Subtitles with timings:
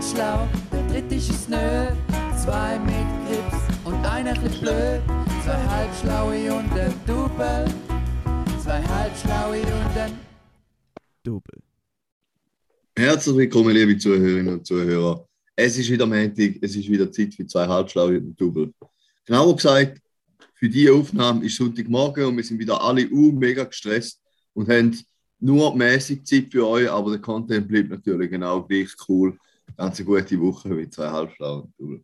[0.00, 1.56] ganz schlau, der dritte ist nö.
[2.42, 5.02] Zwei mit Grips und einer bisschen blöd.
[5.44, 7.66] Zwei halbschlaue und ein Double.
[8.62, 10.12] Zwei halbschlaue und ein
[11.22, 11.58] Double.
[12.96, 15.28] Herzlich willkommen, liebe Zuhörerinnen und Zuhörer.
[15.54, 18.72] Es ist wieder Montag, es ist wieder Zeit für zwei Halbschlaue und ein Double.
[19.26, 20.00] Genauer gesagt,
[20.54, 24.18] für diese Aufnahme ist Sonntagmorgen und wir sind wieder alle uh, mega gestresst
[24.54, 24.98] und haben
[25.40, 29.36] nur mäßig Zeit für euch, aber der Content bleibt natürlich genau gleich cool.
[29.76, 32.02] Ganz eine gute Woche mit zwei Halbschlauen Double.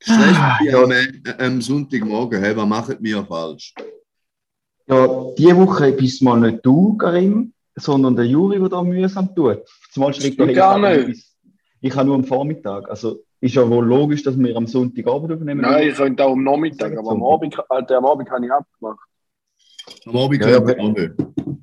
[0.00, 0.92] Schlecht am,
[1.38, 3.74] am Sonntagmorgen, hey, was machen wir falsch?
[4.86, 9.62] Ja, diese Woche bist mal nicht du, Karim, sondern der Juri, der da mühsam tut.
[9.92, 11.26] Zumal schlägt gar nicht.
[11.80, 12.88] Ich habe nur am Vormittag.
[12.88, 15.60] Also ist ja wohl logisch, dass wir am Sonntagabend aufnehmen.
[15.60, 19.06] Nein, ich könnte auch am Nachmittag, aber am Abend, Alter, am Abend habe ich abgemacht.
[20.06, 21.58] Am Abend Ja, können wir auch nicht.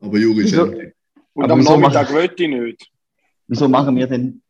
[0.00, 0.92] Aber Juri ist endlich.
[1.32, 2.90] Und Aber am Nachmittag wollte ich nicht.
[3.46, 4.42] Wieso machen wir denn.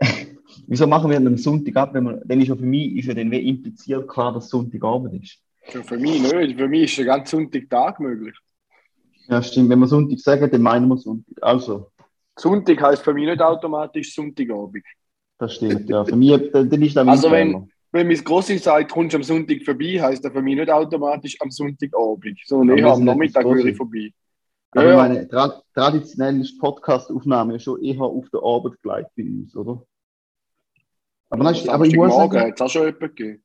[0.66, 3.14] Wieso machen wir denn am Sonntagabend, wenn wir, denn ist ja für mich ist ja
[3.14, 5.38] dann impliziert klar, dass Sonntagabend ist.
[5.70, 6.58] Ja, Für mich nicht.
[6.58, 8.34] Für mich ist der ganze Sonntagtag möglich.
[9.28, 9.68] Ja, stimmt.
[9.68, 11.36] Wenn wir Sonntag sagen, dann meinen wir Sonntag.
[11.42, 11.90] Also,
[12.38, 14.82] Sonntag heisst für mich nicht automatisch Sonntagabend.
[15.38, 15.88] Das stimmt.
[15.88, 17.68] Ja, für mich, dann, dann ist das Also wenn-.
[17.94, 21.36] Wenn mein Grossi sagt, kommst du am Sonntag vorbei, heisst das für mich nicht automatisch
[21.40, 23.68] am Sonntagabend, sondern eher am Nachmittag Grossi.
[23.68, 24.10] ich vorbei.
[24.70, 29.24] Aber Ja, ich meine, tra traditionell ist Podcast-Aufnahme schon eher auf der Arbeit gleich bei
[29.24, 29.84] uns, oder?
[31.28, 33.42] Aber, nein, aber ich muss sagen, hat es auch schon jemanden gegeben.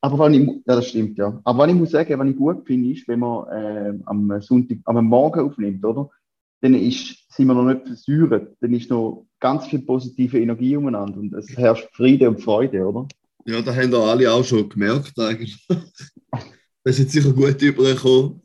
[0.00, 1.40] aber wenn ich, ja, das stimmt, ja.
[1.42, 4.78] Aber was ich muss sagen, was ich gut finde, ist, wenn man ähm, am Sonntag,
[4.84, 6.08] am Morgen aufnimmt, oder?
[6.60, 8.56] Dann ist, sind wir noch nicht versäuert.
[8.60, 13.08] Dann ist noch ganz viel positive Energie umeinander und es herrscht Friede und Freude, oder?
[13.46, 15.66] Ja, da haben wir alle auch schon gemerkt eigentlich.
[16.82, 18.40] Das ist jetzt sicher gut übergekommen.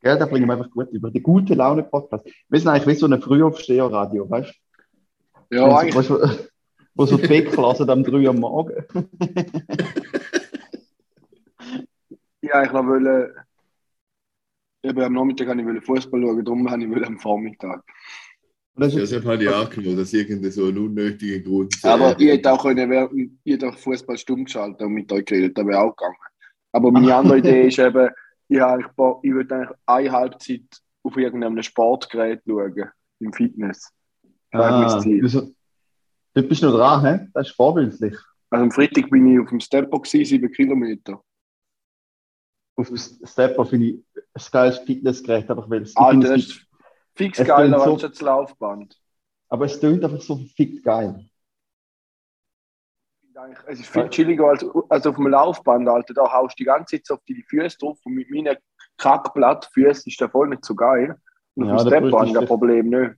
[0.00, 1.10] Gell, da bringen wir einfach gut über.
[1.10, 2.26] Die gute Laune-Podcast.
[2.48, 4.54] Wir sind eigentlich wie so ein Frühaufsteher-Radio, weißt
[5.50, 5.56] du?
[5.56, 5.94] Ja, eigentlich.
[5.94, 6.48] Weißt du,
[6.94, 8.84] wo so die Bäcklassen am 3 Uhr am Morgen.
[12.40, 13.34] Ich eigentlich noch wollte,
[14.88, 17.82] eben am Nachmittag habe ich Fußball schauen, darum habe ich wollte am Vormittag.
[18.74, 22.14] Das Ja, ist, das habe ich auch genommen, dass irgendein so ein unnötiger Grund Aber
[22.18, 25.58] ich hätte auch können, während- ich hätte auch Fußball stumm geschaltet und mit euch geredet,
[25.58, 26.16] das wäre auch gegangen.
[26.72, 28.08] Aber meine andere Idee ist eben,
[28.48, 28.84] ich, habe
[29.22, 30.62] ich würde eigentlich eine Halbzeit
[31.02, 32.84] auf irgendeinem Sportgerät schauen,
[33.20, 33.90] im Fitness.
[34.52, 34.62] Das
[34.94, 35.22] ah, Ziel.
[35.22, 35.52] wieso-
[36.34, 37.26] du bist noch dran, hä?
[37.34, 38.16] Das ist vorbildlich.
[38.50, 41.20] Also am Freitag bin ich auf dem Stepper, gewesen, sieben Kilometer.
[42.78, 43.94] Auf dem Stepper finde ich
[44.34, 46.66] ein geiles Fitnessgerät, einfach weil es, ich Alter, das es, ist
[47.16, 48.96] fix geiler so- als das Laufband.
[49.48, 51.28] aber es tönt einfach so fit geil.
[53.66, 56.12] Es ist viel chilliger als, als auf dem Laufband, Alter.
[56.14, 58.56] Da haust du die ganze Zeit so auf die Füße drauf und mit meinen
[58.96, 61.16] Kackblattfüßen ist der voll nicht so geil.
[61.54, 63.12] Und Ja, auf dem das vielleicht- Problem nicht.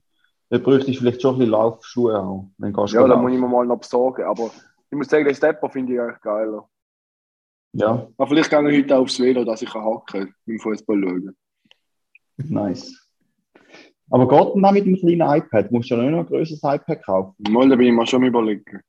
[0.49, 2.51] Da bräuchte ich vielleicht schon ein bisschen Laufschuhe auch.
[2.57, 4.23] Dann Ja, da muss ich mir mal noch besorgen.
[4.25, 4.51] Aber
[4.91, 6.67] ich muss sagen, den Stepper finde ich eigentlich geiler.
[7.73, 11.01] Ja, Aber vielleicht gehe ich heute auch aufs Velo, dass ich kann hacken beim Fußball
[11.01, 11.35] schauen.
[12.37, 12.97] nice.
[14.09, 15.71] Aber geht denn auch mit dem kleinen iPad?
[15.71, 17.33] Musst du ja nicht noch ein größeres iPad kaufen?
[17.49, 18.81] Mal, da bin ich mir schon überlegen.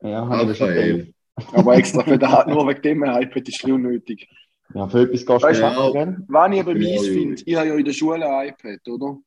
[0.00, 1.12] Ja, habe ich schon.
[1.52, 4.28] Aber extra für den, nur wegen dem iPad ist es unnötig.
[4.72, 6.16] Ja, für etwas gehst du Weißt du- gell?
[6.28, 9.18] Was ich aber Ja, mies finde, ich habe ja in der Schule ein iPad, oder?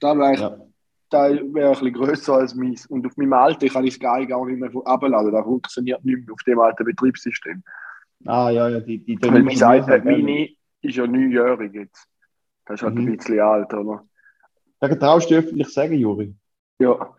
[0.00, 0.66] Da wäre Ja.
[1.12, 2.86] Da wäre ein bisschen grösser als meins.
[2.86, 5.32] Und auf meinem alten kann ich Geil gar nicht mehr abladen.
[5.32, 7.62] Das funktioniert nicht mehr auf dem alten Betriebssystem.
[8.24, 10.04] Ah, ja, ja, die, die Weil mein iPad?
[10.04, 12.06] Mini ist ja neunjährig jetzt.
[12.64, 13.08] Das ist halt Mhm.
[13.08, 14.04] ein bisschen alt, oder?
[14.80, 16.34] Da traust du öffentlich sagen, Juri.
[16.78, 17.14] Ja.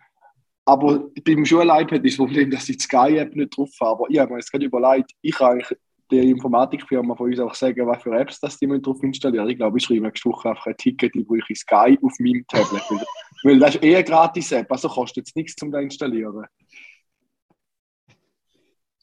[0.65, 3.91] Aber beim Schul-iPad ist das Problem, dass ich die Sky-App nicht drauf habe.
[3.91, 5.77] Aber ich habe mir jetzt gerade überlegt, ich kann eigentlich
[6.09, 9.49] der Informatikfirma von uns auch sagen, was für Apps das die drauf installieren.
[9.49, 12.81] Ich glaube, ich schreibe nächste Woche einfach ein Ticket, ich brauche Sky auf meinem Tablet.
[13.43, 16.45] Weil- das ist eh eine Gratis-App, also kostet es nichts zum da installieren.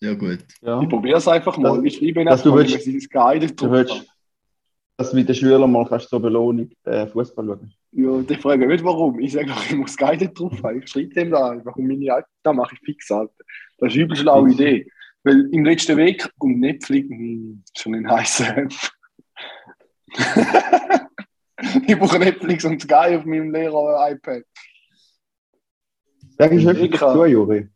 [0.02, 0.38] Ja, gut.
[0.62, 0.80] Ja.
[0.80, 1.76] Ich probiere es einfach mal.
[1.76, 4.06] Dass- Ich schreibe ihnen dass du einfach, willst- wenn sie Sky nicht Du drauf willst,
[4.96, 7.72] dass du mit den Schülern mal kannst zur Belohnung äh, Fußball schauen.
[7.92, 9.18] Ja, die fragen nicht warum.
[9.20, 10.82] Ich sage auch, ich muss nicht drauf haben.
[10.82, 13.32] Ich schreibe dem da einfach und meine App, da mache ich fix, Alter.
[13.78, 14.50] Das ist eine übel schlaue.
[14.50, 14.90] Idee.
[15.22, 18.72] Weil im letzten Weg und Netflix, hm, schon ein heißer App.
[21.86, 24.42] ich brauche Netflix und Sky auf meinem Lehrer-iPad.
[26.38, 27.68] Sag ich öffentlich Ich kann- zu, Juri.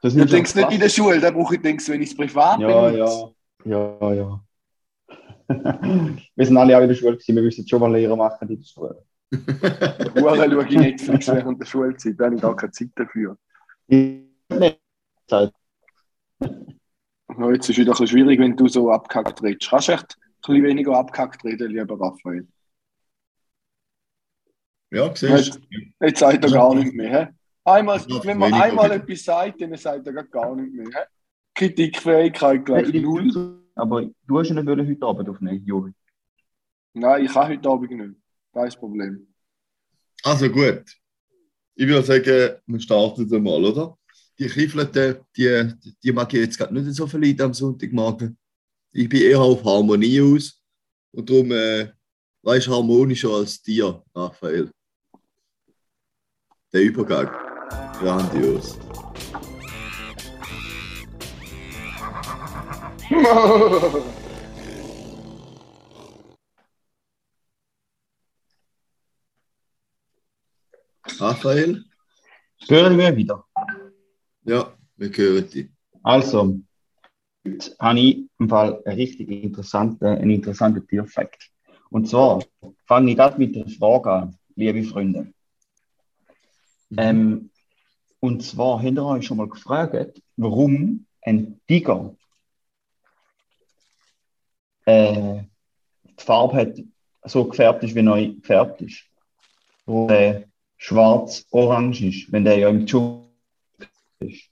[0.00, 2.16] Das Du nimmt denkst nicht in der Schule, da brauche ich denkst, wenn ich es
[2.16, 3.34] privat Ja, benutze.
[3.64, 3.98] ja.
[4.00, 4.40] Ja, ja.
[6.36, 8.60] wir sind alle auch in der Schule gewesen, wir wissen schon, was Lehrer machen in
[8.60, 9.04] der Schule.
[10.22, 13.36] Hure schaue ich Netflix während der Schulzeit, da habe ich gar keine Zeit dafür.
[13.90, 15.50] Ja,
[17.52, 19.70] jetzt ist es wieder ein bisschen schwierig, wenn du so abgehackt redest.
[19.70, 22.46] Kannst du echt bisschen weniger abgehackt reden, lieber Raphael?
[24.90, 26.06] Ja, siehst du.
[26.06, 27.10] Jetzt sagt er gar nicht mehr.
[27.10, 27.28] Hä?
[27.64, 29.02] Einmal, wenn man einmal wieder.
[29.02, 30.86] etwas sagt, dann sagt er gar nicht mehr.
[30.86, 31.06] Hä?
[31.54, 33.60] Kritikfähigkeit gleich null.
[33.74, 35.92] Aber du hast ja nicht heute Abend aufnehmen, Juri.
[36.94, 38.14] Nein, ich kann heute Abend nicht.
[38.52, 39.26] Das ist das Problem.
[40.24, 40.84] Also gut.
[41.74, 43.96] Ich würde sagen, wir starten dann mal, oder?
[44.38, 48.36] Die Kiffelte, die, die mag ich jetzt gerade nicht so viel Leute am Sonntagmorgen.
[49.00, 50.60] Ich bin eher auf Harmonie aus.
[51.12, 51.92] Und darum, äh,
[52.42, 54.72] weißt du, harmonischer als dir, Raphael.
[56.72, 57.28] Der Übergang.
[58.00, 58.76] Grandios.
[71.20, 71.84] Raphael?
[72.66, 73.44] Hören wir wieder.
[74.42, 75.70] Ja, wir hören dich.
[76.02, 76.58] Also,
[77.78, 81.50] habe ich im Fall einen richtig interessanten, einen interessanten Tierfakt.
[81.90, 82.42] Und zwar
[82.86, 85.32] fange ich gerade mit einer Frage an, liebe Freunde.
[86.96, 87.50] Ähm,
[88.20, 92.14] und zwar habt ihr euch schon mal gefragt, warum ein Tiger
[94.86, 95.42] äh,
[96.04, 96.78] die Farbe hat,
[97.24, 99.04] so gefärbt ist, wie neu gefärbt ist.
[99.86, 100.44] Wo der
[100.78, 103.28] schwarz-orange ist, wenn der ja im Dschungel
[104.20, 104.50] ist.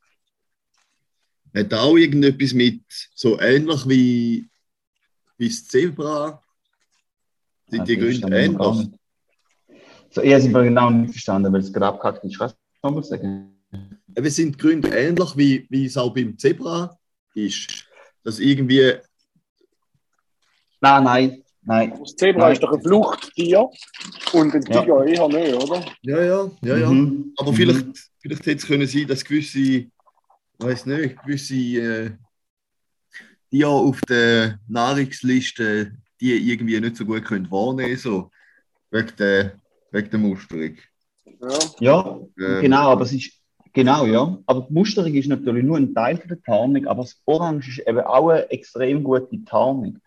[1.57, 2.83] Hat auch irgendetwas mit
[3.15, 4.49] so ähnlich wie,
[5.39, 6.43] wie das Zebra?
[7.69, 8.89] Sind die ich Gründe ähnlich?
[10.11, 12.39] So, ich habe es genau nicht verstanden, weil es gerade abgehackt ist.
[12.39, 13.53] Was soll man sagen?
[14.17, 16.97] Eben sind die Gründe ähnlich wie, wie es auch beim Zebra
[17.35, 17.87] ist.
[18.23, 18.95] Dass irgendwie,
[20.81, 21.99] Nein, nein, nein.
[21.99, 22.53] Das Zebra Nein.
[22.53, 23.69] ist doch ein Fluchttier
[24.35, 24.81] und ein Ja.
[24.83, 25.85] Tiger eher nicht, oder?
[26.03, 26.91] ja, ja, ja, ja.
[26.91, 27.33] Mhm.
[27.39, 27.57] Aber Mhm.
[27.57, 27.87] vielleicht,
[28.21, 29.87] vielleicht hätte es können sein, dass gewisse,
[30.59, 32.11] weiß nicht, gewisse äh,
[33.53, 38.31] die ja auf der Nahrungsliste die irgendwie nicht so gut können wahrnehmen so
[38.91, 39.61] wegen der,
[39.91, 40.77] wegen der Musterung.
[41.41, 41.59] Ja.
[41.81, 43.33] Ja, Ähm, genau, aber es ist.
[43.73, 44.39] Genau, ja.
[44.47, 47.87] Aber die Musterung ist natürlich nur ein Teil von der Tarnung, aber das Orange ist
[47.87, 49.99] eben auch eine extrem gute Tarnung.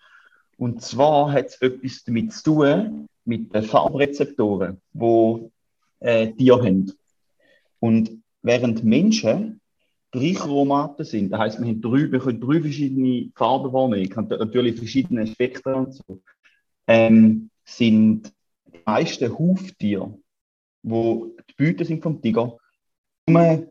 [0.57, 5.49] Und zwar hat es etwas damit zu tun, mit den Farbrezeptoren, die
[5.99, 6.91] äh, Tiere haben.
[7.79, 9.58] Und während Menschen
[10.11, 14.77] Trichromaten sind, das heißt, wir, haben drei, wir können drei verschiedene Farben wahrnehmen, kann natürlich
[14.77, 16.21] verschiedene Spektren und so,
[16.87, 18.33] ähm, sind
[18.65, 20.17] die meisten Huftiere,
[20.83, 22.57] wo die Beute sind vom Tiger,
[23.27, 23.67] nur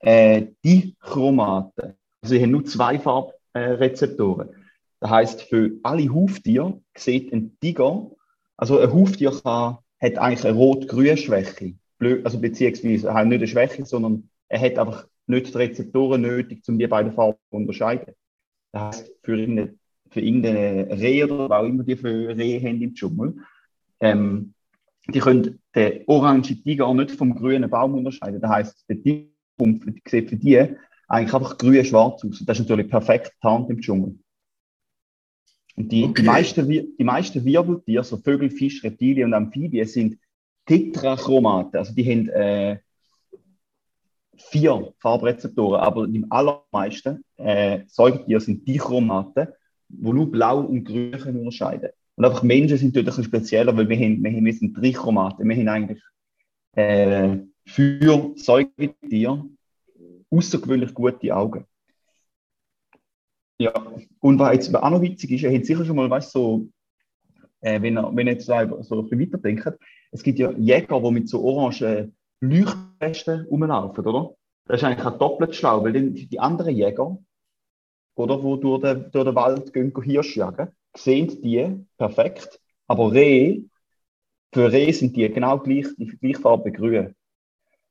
[0.00, 1.94] äh, Dichromaten.
[2.22, 4.48] Also sie haben nur zwei Farbrezeptoren.
[5.00, 8.10] Das heißt, für alle Huftiere sieht ein Tiger,
[8.56, 11.74] also ein Huftier kann, hat eigentlich eine rot-grün-Schwäche.
[12.00, 16.78] Blö- Also beziehungsweise nicht eine Schwäche, sondern er hat einfach nicht die Rezeptoren nötig, um
[16.78, 18.14] die beiden Farben zu unterscheiden.
[18.72, 19.74] Das heißt, für irgendeine,
[20.10, 23.36] für irgendeine Reh oder was auch immer die für Rehe haben im Dschungel,
[24.00, 24.54] ähm,
[25.08, 28.40] die können den orangen Tiger nicht vom grünen Baum unterscheiden.
[28.40, 29.28] Das heißt, der Tiger
[29.58, 30.58] kommt für- sieht für die
[31.08, 32.42] eigentlich einfach grün-schwarz aus.
[32.46, 34.18] Das ist natürlich perfekt getarnt im Dschungel.
[35.76, 36.20] Und die, Okay.
[36.22, 40.18] die, meisten, die meisten Wirbeltiere, so Vögel, Fisch, Reptilien und Amphibien, sind
[40.66, 41.78] Tetrachromaten.
[41.78, 42.78] Also die haben äh,
[44.50, 49.48] vier Farbrezeptoren, aber die allermeisten äh, Säugetiere sind Dichromaten,
[49.88, 53.88] die nur blau und grün können unterscheiden Und einfach Menschen sind dort ein spezieller, weil
[53.88, 55.48] wir, haben, wir, haben, wir sind Trichromaten.
[55.48, 56.02] Wir haben eigentlich
[56.74, 59.44] äh, für Säugetiere
[60.30, 61.66] außergewöhnlich gute Augen.
[63.58, 63.72] Ja,
[64.20, 66.68] und was jetzt auch noch witzig ist, ihr habt sicher schon mal, weißt so,
[67.60, 69.78] äh, wenn, ihr, wenn ihr jetzt so ein bisschen weiterdenkt,
[70.10, 74.34] es gibt ja Jäger, die mit so orangen Leuchtwesten rumlaufen, oder?
[74.66, 77.18] Das ist eigentlich auch doppelt schlau, weil dann die anderen Jäger,
[78.14, 83.64] oder, wo durch den, durch den Wald gehen, Hirsch jagen, sehen die perfekt, aber Rehe,
[84.52, 87.14] für Rehe sind die genau gleich, die gleiche Farbe grün,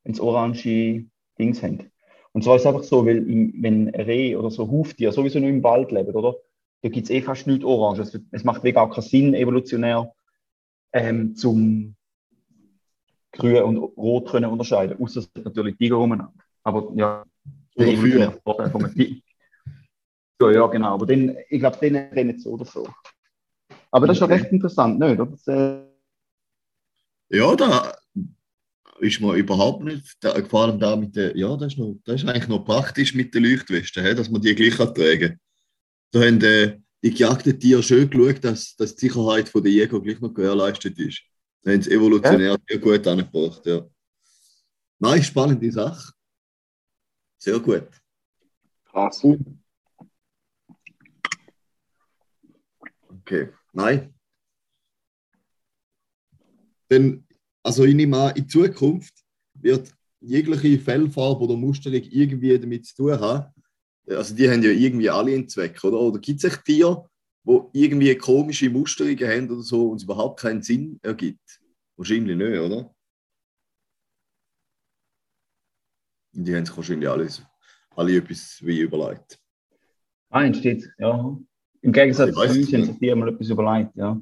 [0.04, 1.06] wenn sie orange
[1.40, 1.92] Dings haben.
[2.34, 5.50] Und zwar ist es einfach so, weil im, wenn Reh oder so Huftier sowieso nur
[5.50, 6.36] im Wald leben, oder?
[6.82, 8.02] Da gibt es eh fast nichts Orange.
[8.02, 10.14] Es, es macht wirklich auch keinen Sinn, evolutionär,
[10.94, 11.96] ähm, zum
[13.42, 15.02] Grün und Rot können unterscheiden.
[15.02, 16.34] Außer es sind natürlich Tiger umeinander.
[16.64, 17.24] Aber ja,
[17.76, 18.38] Oder Führer.
[20.42, 20.94] Ja, ja, genau.
[20.94, 22.88] Aber den, ich glaube, den rennen so oder so.
[23.92, 24.36] Aber das ist ja Okay.
[24.36, 25.20] recht interessant, nicht?
[25.20, 25.84] Das, äh,
[27.30, 27.94] Ja, da
[29.00, 32.22] ist mir überhaupt nicht, da, vor allem da mit der, ja, das ist, noch, das
[32.22, 35.40] ist eigentlich noch praktisch mit den Leuchtwesten, hä, dass man die gleich kann tragen
[36.12, 40.00] Da haben äh, die gejagten Tiere schön geschaut, dass, dass die Sicherheit von der Jäger
[40.02, 41.22] gleich noch gewährleistet ist.
[41.66, 43.88] Haben sie evolutionär sehr gut angebracht, ja.
[45.00, 46.14] Nein, spannende Sache.
[47.38, 47.88] Sehr gut.
[48.86, 49.24] Krass.
[53.08, 54.14] Okay, nein.
[56.90, 57.26] Denn,
[57.64, 63.20] also ich nehme an, in Zukunft wird jegliche Fellfarbe oder Musterung irgendwie damit zu tun
[63.20, 63.54] haben.
[64.08, 66.00] Also die haben ja irgendwie alle einen Zweck, oder?
[66.00, 67.10] Oder gibt es echt Tiere,
[67.44, 71.62] die irgendwie komische Musterungen haben oder so und es überhaupt keinen Sinn ergibt?
[71.98, 72.94] Wahrscheinlich nicht, oder?
[76.34, 77.44] Und die haben sich wahrscheinlich alles,
[77.96, 79.40] alle etwas wie überlegt.
[80.30, 81.38] Eins steht, ja.
[81.82, 84.20] Im Gegensatz zu uns haben sich die mal etwas überlegt, ja.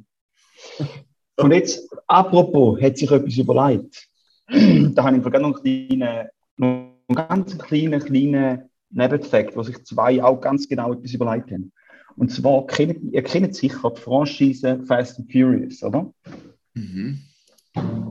[1.37, 4.09] Und jetzt, apropos, hat sich etwas überlegt.
[4.47, 9.83] da habe ich gerade noch einen kleinen, noch einen ganz kleinen, kleinen Nebeneffekt, wo sich
[9.85, 11.71] zwei auch ganz genau etwas überlegt haben.
[12.19, 16.13] Und zwar, kennt, ihr kennt sicher die Franchise Fast and Furious, oder?
[16.73, 17.21] Mhm.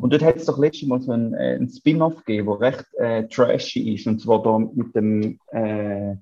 [0.00, 2.86] Und dort hat es doch letztes Mal so einen, äh, einen Spin-off gegeben, der recht
[2.94, 4.06] äh, trashy ist.
[4.06, 6.12] Und zwar da mit dem äh,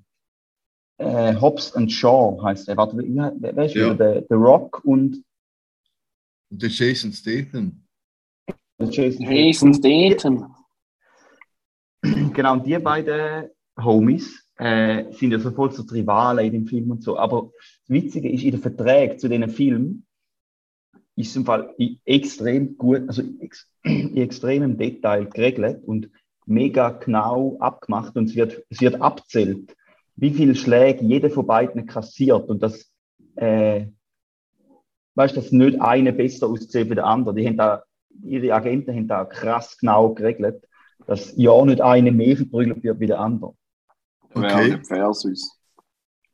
[0.97, 2.75] äh, Hobbs and Shaw heißt der.
[2.75, 3.93] Warte, wie, wer wer ist Ja.
[3.93, 5.23] Der, der Rock und
[6.49, 7.83] Und der Jason Statham.
[8.79, 9.31] der Jason.
[9.31, 10.53] Jason Statham.
[12.33, 13.49] Genau, und die beiden
[13.81, 17.17] Homies äh, sind ja sofort so Rivalen in dem Film und so.
[17.17, 17.51] Aber
[17.87, 20.05] das Witzige ist, in den Verträgen zu diesen Filmen
[21.15, 21.73] ist im Fall
[22.05, 23.23] extrem gut, also
[23.83, 26.09] in extremem Detail geregelt und
[26.45, 29.75] mega genau abgemacht und es wird, es wird abzählt,
[30.15, 32.91] wie viele Schläge jeder von beiden kassiert und das,
[33.35, 33.87] äh,
[35.15, 37.35] weißt du, dass nicht einer besser aussieht wie der andere.
[37.35, 37.83] Die haben da,
[38.23, 40.63] ihre Agenten haben da krass genau geregelt,
[41.05, 43.53] dass ja nicht einer mehr verprügelt wird wie der andere.
[44.33, 44.71] Okay.
[44.75, 45.53] nicht fair süß.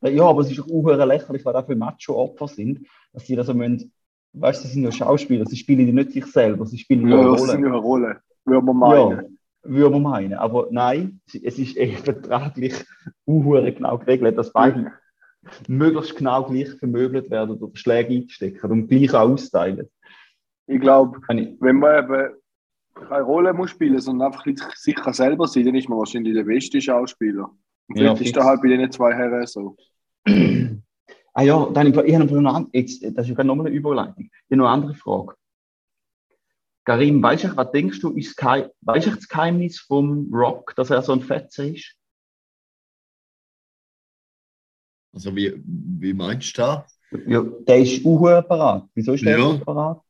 [0.02, 3.44] Ja, aber es ist auch unhöher lächerlich, weil da für Macho-Opfer sind, dass die da
[3.44, 3.92] so müssen,
[4.34, 7.16] weißt du, sie sind ja Schauspieler, sie spielen ja nicht sich selber, sie spielen ja
[7.16, 7.66] Ja, eine das ist Rolle.
[7.66, 8.20] eine Rolle.
[8.44, 9.38] Würde man Ja, meinen.
[9.62, 10.34] würde man meinen.
[10.34, 12.74] Aber nein, es ist eh vertraglich
[13.24, 14.92] unhure genau geregelt, dass beide
[15.68, 19.88] möglichst genau gleich vermöbelt werden oder Schläge einstecken und gleich auch austeilen.
[20.66, 22.34] Ich glaube, wenn man eben
[22.94, 26.44] keine Rolle muss spielen, sondern einfach sich kann selber sein, dann ist man wahrscheinlich der
[26.44, 27.50] beste Schauspieler.
[27.88, 29.76] Und Ja, vielleicht ist da halt bei diesen zwei Herren so.
[31.34, 34.24] Ah ja, dann, ich habe noch eine, jetzt, das ist gerade nochmal eine Überleitung.
[34.24, 35.34] Ich habe noch eine andere Frage.
[36.84, 40.90] Karim, weißt du, was denkst du, ist Geheim- weißt du das Geheimnis vom Rock, dass
[40.90, 41.96] er so ein Fetzer ist?
[45.12, 47.00] Also wie, wie meinst du das?
[47.26, 48.88] Ja, der ist unhörparat.
[48.94, 50.02] Wieso ist der Ja.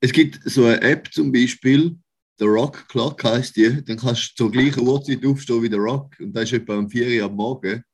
[0.00, 1.98] Es gibt so eine App zum Beispiel,
[2.38, 6.14] The Rock Clock heißt die, dann kannst du zur gleichen Uhrzeit aufstehen wie der Rock
[6.20, 7.84] und das ist etwa um 4 Uhr am Morgen.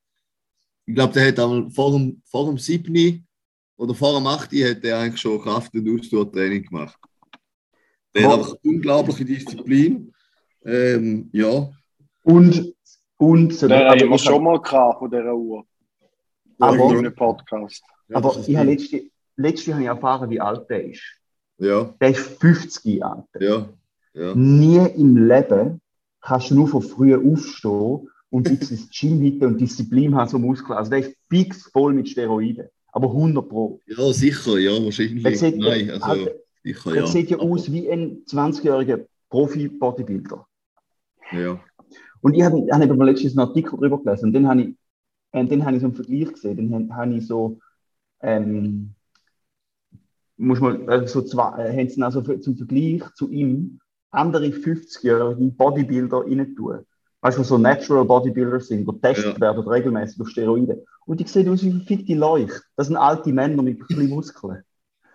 [0.85, 3.27] Ich glaube, der hat einmal vor dem, vor dem 7.
[3.77, 4.51] oder vor dem 8.
[4.51, 6.97] hat er eigentlich schon Kraft- und Ausdauertraining gemacht.
[8.15, 10.11] Der hat einfach unglaubliche Disziplin.
[10.65, 11.69] Ähm, ja,
[12.23, 12.73] Und,
[13.17, 15.65] und so, aber, haben wir schon mal gehabt von dieser Uhr.
[16.59, 17.81] Aber- in einem Podcast.
[18.09, 19.03] Ja, aber ich habe letzte,
[19.37, 21.01] letzte habe ich erfahren, wie alt der ist.
[21.57, 23.41] ja, Der ist 50 Jahre alt.
[23.41, 23.69] ja,
[24.13, 24.35] ja.
[24.35, 25.81] Nie im Leben
[26.21, 30.39] kannst du nur von früh aufstehen und jetzt ins Gym hitten und Disziplin haben, so
[30.39, 30.77] Muskeln.
[30.77, 32.67] Also der ist fix voll mit Steroiden.
[32.93, 33.79] Aber 100 Pro.
[33.85, 35.23] Ja, sicher, ja, wahrscheinlich.
[35.23, 37.07] Der sieht, Nein, also der, sicher, ja.
[37.07, 40.45] sieht ja aus wie ein 20-jähriger Profi-Bodybuilder.
[41.31, 41.59] Ja,
[42.21, 44.67] Und ich habe hab mal letztens einen Artikel darüber gelesen und dann habe ich,
[45.31, 46.71] äh, dann habe ich so einen Vergleich gesehen.
[46.71, 47.59] Dann habe ich so,
[48.21, 48.93] ähm,
[50.35, 53.79] muss man, äh, so zwei, äh, haben sie also zum Vergleich zu ihm
[54.11, 56.79] andere 50-jährige Bodybuilder rein tun.
[57.21, 59.41] Weißt du, so Natural Bodybuilder sind, die getestet Ja.
[59.41, 60.83] werden regelmäßig durch Steroide.
[61.05, 62.61] Und die sehen aus wie verfickte Leucht.
[62.75, 64.63] Das sind alte Männer mit ein bisschen Muskeln.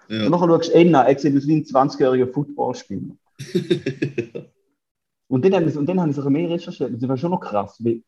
[0.08, 0.28] Und ja.
[0.28, 3.16] nachher schaust du Enna, er sieht aus wie ein 20-jähriger Footballspieler.
[5.28, 6.92] Und dann, haben wir, und dann haben wir sich mehr recherchiert.
[6.94, 8.04] Das war schon noch krass, wie,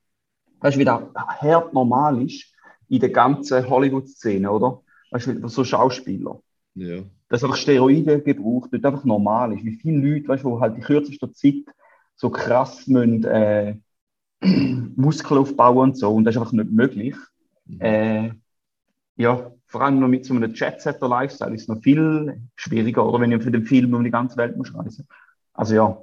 [0.61, 2.45] weißt du, wie das hart normal ist
[2.89, 4.83] in der ganzen Hollywood-Szene, oder?
[5.11, 6.41] Weißt du, so Schauspieler.
[6.79, 7.03] Ja.
[7.29, 9.65] Dass einfach Steroide gebraucht wird, einfach normal ist.
[9.65, 11.65] Wie viele Leute, weißt du, die halt in kürzester Zeit
[12.15, 13.77] so krass müssen, äh,
[14.97, 16.15] Muskeln aufbauen und so.
[16.15, 17.17] Und das ist einfach nicht möglich.
[17.81, 18.31] Äh,
[19.17, 23.33] ja, vor allem noch mit so einem Jet-Setter-Lifestyle ist es noch viel schwieriger, oder wenn
[23.33, 25.07] ich für den Film um die ganze Welt muss reisen.
[25.53, 26.03] Also ja.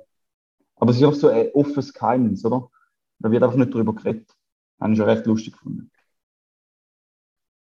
[0.75, 2.69] Aber es ist auch so ein offenes Geheimnis, oder?
[3.19, 4.29] Da wird einfach nicht drüber geredet.
[4.79, 5.89] Habe ich schon recht lustig gefunden.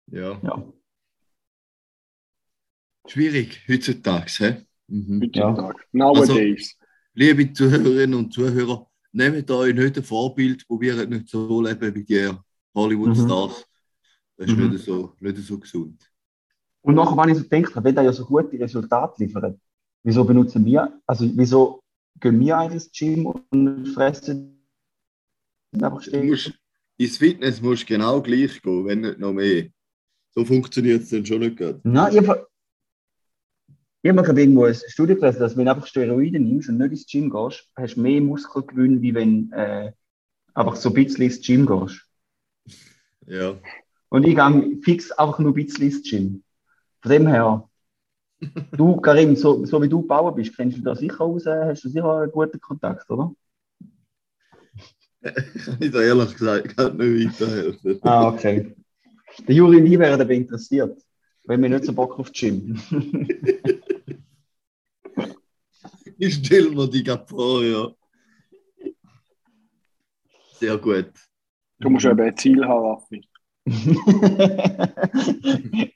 [0.08, 0.38] ja.
[0.42, 0.62] Ja.
[3.08, 4.66] Schwierig heutzutage.
[4.88, 5.22] Mhm.
[5.22, 5.78] Heutzutage.
[5.92, 6.76] Nowadays.
[7.14, 12.30] Liebe Zuhörerinnen und Zuhörer, nehmt euch nicht ein Vorbild, probiert nicht so leben wie die
[12.74, 13.64] Hollywood-Stars.
[14.36, 14.70] Das ist Mhm.
[14.70, 15.98] nicht, so, nicht so gesund.
[16.82, 19.58] Und nachher, wenn ich so denke, wenn der ja so gute Resultate liefert,
[20.04, 21.80] wieso benutzen wir, also wieso
[22.20, 24.62] gehen wir eigentlich ins Gym und fressen
[25.72, 26.26] einfach stehen?
[26.28, 26.52] musst,
[26.98, 29.68] ins Fitness musst du genau gleich gehen, wenn nicht noch mehr.
[30.34, 31.80] So funktioniert es dann schon nicht gut.
[31.82, 32.28] Nein, ich
[34.02, 36.90] ich hab mal irgendwo ein Studie gelesen, dass wenn du einfach Steroide nimmst und nicht
[36.90, 39.92] ins Gym gehst, hast du mehr Muskelgewinn, wie wenn äh,
[40.54, 42.02] einfach so ein bisschen ins Gym gehst.
[43.26, 43.56] Ja.
[44.08, 46.44] Und ich gehe fix einfach nur ein bisschen ins Gym.
[47.00, 47.68] Von dem her,
[48.72, 51.84] du, Karim, so, so wie du gebaut bist, kennst du da sicher aus, äh, hast
[51.84, 53.32] du sicher einen guten Kontakt, oder?
[55.22, 57.98] Kann ich da ehrlich gesagt gar nicht weiterhelfen.
[58.02, 58.74] Ah, okay.
[59.46, 61.02] Der Juri und ich wären dabei interessiert,
[61.44, 62.78] wenn wir nicht so Bock auf Gym.
[66.18, 67.90] Ich stelle mir die gerade vor, ja.
[70.54, 71.10] Sehr gut.
[71.78, 73.28] Du musst eben ein Ziel haben, Raffi.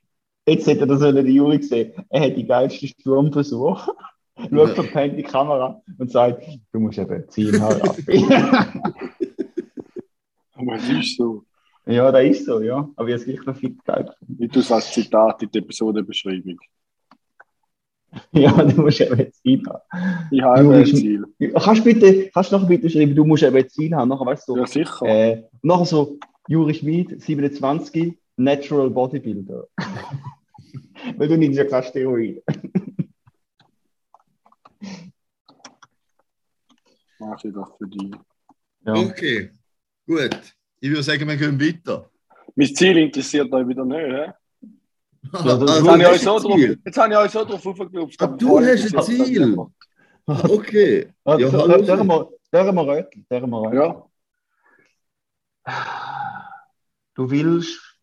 [0.47, 1.93] Jetzt hätte er das der Juri gesehen.
[2.11, 3.89] Er hat die geilste Sturmversuch.
[4.51, 8.25] Schaut verpennt die Kamera und sagt, du musst eben ein Ziel haben, Raffi.
[10.53, 11.45] Aber es ist so.
[11.87, 12.87] ja, das ist so, ja.
[12.97, 14.15] Aber jetzt gleich noch fit geil.
[14.39, 16.59] Ich tue es als Zitat in der Episodenbeschreibung.
[18.33, 20.29] Ja, du musst eben ein Ziel haben.
[20.31, 21.25] Ich habe ein Ziel.
[21.55, 24.09] Kannst du bitte, kannst noch bitte schreiben, du musst eben ein Ziel haben.
[24.09, 25.07] Nachher weißt du, Ja, sicher.
[25.07, 29.67] Äh, nachher so, Juri Schmid, 27, Natural Bodybuilder.
[31.17, 32.43] Weil du nimmst ja kein Steroid.
[37.19, 38.11] Mach ich das für dich.
[38.87, 38.95] Ja.
[38.95, 39.51] Okay,
[40.07, 40.55] gut.
[40.81, 42.11] Ich würde sagen, wir gehen weiter.
[42.55, 44.33] Mein Ziel interessiert euch wieder nicht, hä?
[45.23, 48.23] Jetzt habe ich euch so drauf, jetzt habe ich euch so drauf aufgelupft.
[48.23, 49.57] Ah, du hast ein Ziel.
[50.27, 51.13] Okay.
[51.27, 53.25] Ja, hören wir Röckl.
[53.31, 54.07] Ja,
[57.15, 57.99] Du willst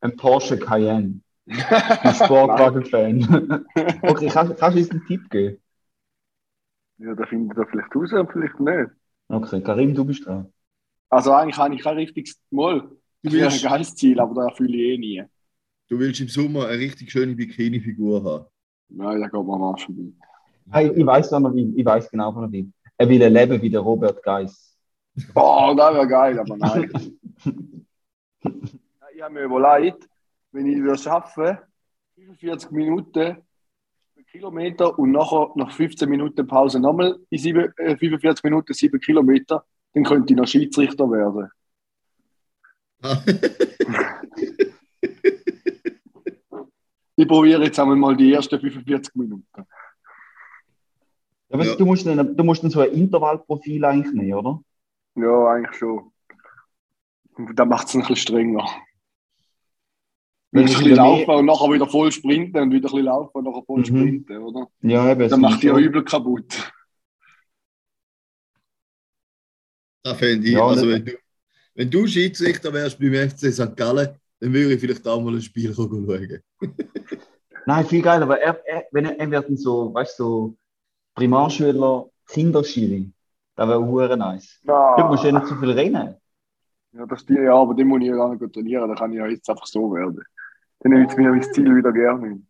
[0.00, 1.20] ein Porsche Cayenne.
[1.46, 3.66] Ein Sportwagen-Fan.
[4.02, 5.58] okay, kannst, kannst du uns einen Tipp geben?
[6.98, 8.90] ja da findet ihr vielleicht raus und vielleicht nicht.
[9.28, 10.52] Okay, Karim, du bist dran.
[11.10, 12.80] Also eigentlich habe ich kein richtiges Mal.
[12.80, 15.24] Du Das wäre ein willst, geiles Ziel, aber das erfülle ich eh nie.
[15.92, 18.46] Du willst im Sommer eine richtig schöne Bikini-Figur haben.
[18.88, 20.10] Nein, da geht man am Arsch vorbei.
[20.70, 21.74] Hey, ich weiß noch will.
[21.76, 22.72] Ich weiß genau, er will.
[22.96, 24.74] Er will ein Leben wie der Robert Geis.
[25.34, 26.90] Oh, das wäre geil, aber nein.
[29.14, 30.08] ich habe mir überlegt,
[30.52, 31.58] wenn ich das schaffe,
[32.14, 38.44] 45 Minuten einen Kilometer und nachher nach 15 Minuten Pause nochmal in sieben, äh, 45
[38.44, 41.50] Minuten 7 Kilometer, dann könnte ich noch Schiedsrichter werden.
[47.16, 49.44] Ich probiere jetzt einmal mal die ersten 45 Minuten.
[51.50, 51.76] Ja, weißt, Ja.
[51.76, 54.62] Du, musst dann, du musst dann so ein Intervallprofil eigentlich nehmen, oder?
[55.16, 56.10] Ja, eigentlich schon.
[57.54, 58.66] Das macht es ein bisschen strenger.
[60.50, 62.92] Wenn Ein du bisschen wieder laufen mehr- und nachher wieder voll sprinten und wieder ein
[62.92, 63.84] bisschen laufen und nachher voll Mhm.
[63.84, 64.68] sprinten, oder?
[64.82, 65.28] Ja, eben.
[65.28, 66.72] Das macht die ja übel kaputt.
[70.02, 70.52] Das fände ich.
[70.54, 71.12] Ja, also, nicht- wenn du,
[71.74, 73.76] wenn du Schiedsrichter wärst beim FC St.
[73.76, 74.08] Gallen,
[74.40, 76.42] dann würde ich vielleicht auch mal ein Spiel schauen.
[77.66, 80.56] Nein, viel geil, aber er, er, wenn er, er wird dann so, weißt du, so
[81.14, 83.12] Primarschüler, Kinderschiri.
[83.54, 84.60] Das wäre hure nice.
[84.64, 86.16] Du musst ja nicht zu viel rennen.
[86.92, 89.12] Ja, das die, ja, aber den muss ich ja gar nicht gut trainieren, da kann
[89.12, 90.22] ich ja jetzt einfach so werden.
[90.80, 92.42] Dann nehme ich mir mein Ziel wieder gerne.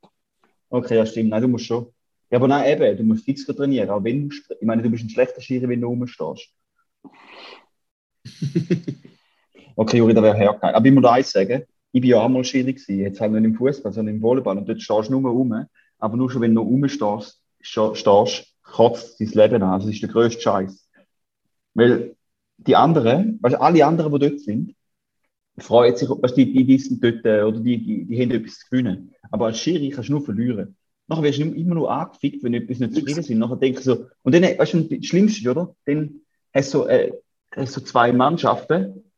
[0.69, 1.31] Okay, ja, stimmt.
[1.31, 1.87] Nein, du musst schon.
[2.31, 3.91] Ja, aber nein, eben, du musst fix trainieren.
[3.91, 6.49] Auch wenn du, ich meine, du bist ein schlechter Schiri, wenn du rumstehst.
[9.75, 10.75] Okay, Juri, das wäre hergeil.
[10.75, 12.99] Aber ich muss dir eins sagen, ich bin ja auch mal Schiri gewesen.
[12.99, 14.57] Jetzt halt nicht im Fußball, sondern im Volleyball.
[14.57, 15.67] Und dort stehst du nur rum.
[15.99, 19.71] Aber nur schon, wenn du rumstehst, stehst, kotzt dein Leben an.
[19.71, 20.89] Also, das ist der grösste Scheiß.
[21.75, 22.17] Weil
[22.57, 24.75] die anderen, weißt du, alle anderen, die dort sind,
[25.59, 28.71] freuen sich, weißt, die, die wissen dort, äh, oder die, die, die haben etwas zu
[28.71, 29.15] gewinnen.
[29.31, 30.77] Aber als Schiri kannst du nur verlieren.
[31.09, 33.39] Nachher wirst du immer nur angefickt, wenn etwas nicht zufrieden sind.
[33.39, 35.75] Nachher denkst du so, und dann, weißt du, das Schlimmste, oder?
[35.85, 36.23] Dann
[36.55, 37.13] hast du so, äh,
[37.55, 39.12] hast so zwei Mannschaften,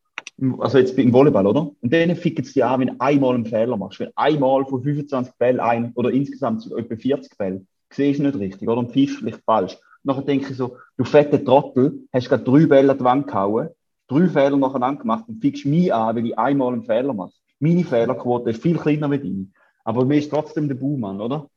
[0.58, 1.70] also jetzt im Volleyball, oder?
[1.80, 4.00] Und dann ficken sie dich an, wenn du einmal einen Fehler machst.
[4.00, 8.68] Wenn einmal von 25 Bällen ein, oder insgesamt etwa 40 Bälle, siehst du nicht richtig,
[8.68, 8.78] oder?
[8.78, 9.78] Und pfiffst vielleicht falsch.
[10.02, 13.68] Nachher denke ich so, du fette Trottel, hast gerade drei Bälle an die Wand gehauen,
[14.08, 17.32] drei Fehler nacheinander gemacht und fickst mich an, weil ich einmal einen Fehler mache.
[17.60, 19.46] Meine Fehlerquote ist viel kleiner wie deine.
[19.84, 21.48] Aber mir ist trotzdem der Buhmann, oder?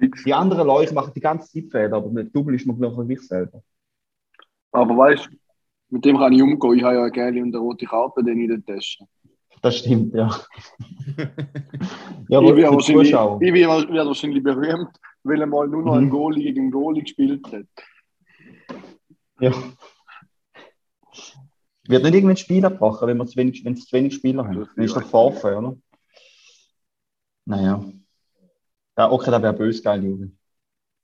[0.00, 3.20] Die anderen Leute machen die ganze Zeit Fehler, aber nicht Double ist man glaube ich
[3.26, 3.62] selber.
[4.72, 5.36] Aber weißt du,
[5.94, 6.74] mit dem kann ich umgehen.
[6.74, 9.04] Ich habe ja eine gelbe und eine rote Karte dann in der Tasche.
[9.62, 10.28] Das stimmt, ja.
[11.16, 11.26] ja,
[12.28, 13.40] ich aber werde wahrscheinlich, Zuschauer.
[13.40, 14.90] ich werde wahrscheinlich berühmt,
[15.22, 16.10] weil er mal nur noch einen Mhm.
[16.10, 17.66] Goalie gegen einen Goalie gespielt hat.
[19.40, 19.52] Ja.
[21.86, 24.44] Wird nicht irgendwann ein Spiel abgebrochen, wenn wir zu wenig, wenn sie zu wenig Spieler
[24.44, 24.68] haben.
[24.74, 25.76] Dann ist doch Forfait, oder?
[27.46, 27.84] Naja.
[28.98, 30.30] Ja, okay, das wäre böse geil, Juri.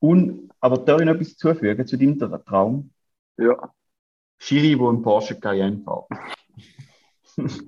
[0.01, 2.91] Und, aber darf ich noch etwas zufügen zu deinem Tra- Traum?
[3.39, 3.73] Ja.
[4.43, 6.09] Schiri, wo ein Porsche Cayenne fährt.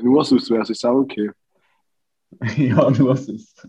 [0.00, 1.30] Nur sonst wäre es auch okay.
[2.56, 3.66] ja, nur sonst.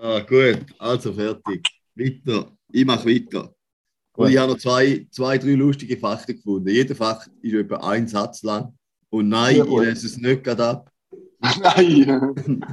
[0.00, 1.66] Ah, gut, also fertig.
[1.96, 2.56] Weiter.
[2.70, 3.52] Ich mache weiter.
[4.14, 6.68] Und ich habe noch zwei, zwei, drei lustige Fakten gefunden.
[6.68, 8.78] Jeder Fakt ist etwa ein Satz lang.
[9.10, 10.92] Und nein, Sehr ich lese es nicht gerade ab.
[11.40, 12.32] nein.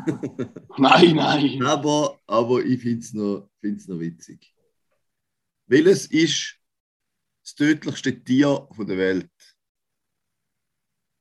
[0.77, 1.63] nein, nein.
[1.63, 4.53] Aber, aber ich finde es noch, find's noch witzig.
[5.69, 6.59] Welches ist
[7.43, 9.29] das tödlichste Tier von der Welt?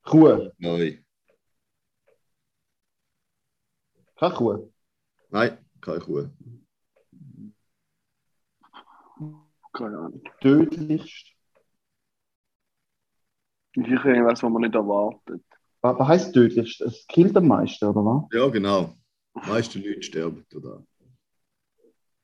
[0.02, 0.50] Kuh.
[0.56, 1.04] Nein.
[4.16, 4.72] Keine Kuh.
[5.28, 6.30] Nein, keine Kuh.
[9.74, 10.22] Keine Ahnung.
[10.40, 11.26] Tödlichst.
[13.74, 15.44] Ich irgendwas, was man nicht erwartet.
[15.82, 16.80] Was, was heisst tödlichst?
[16.80, 18.24] Es killt am meisten, oder was?
[18.32, 18.96] Ja, genau.
[19.44, 20.82] Die meisten Leute sterben da.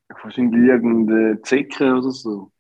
[0.09, 2.53] Wahrscheinlich irgendeine Zecke oder so.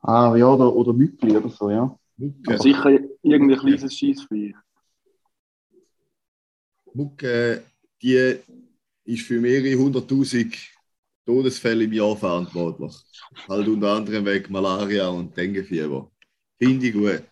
[0.00, 1.98] Ah, ja, oder, oder Mückli oder so, ja.
[2.16, 4.54] Mucke, Sicher irgendein kleines Schießvieh.
[6.92, 7.62] Mucke,
[8.02, 8.36] die
[9.04, 10.56] ist für mehrere hunderttausend
[11.24, 12.94] Todesfälle im Jahr verantwortlich.
[13.48, 16.10] Halt unter anderem wegen Malaria und Denguefieber.
[16.58, 17.24] Finde ich gut.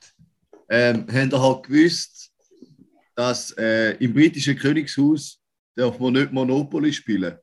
[0.68, 2.32] Ähm, habt ihr halt gewusst,
[3.14, 5.40] dass äh, im britischen Königshaus
[5.74, 7.38] darf man nicht Monopoly spielen,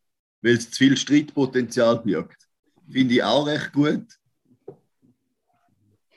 [0.46, 2.48] weil es zu viel Streitpotenzial birgt.
[2.88, 4.06] Finde ich auch recht gut.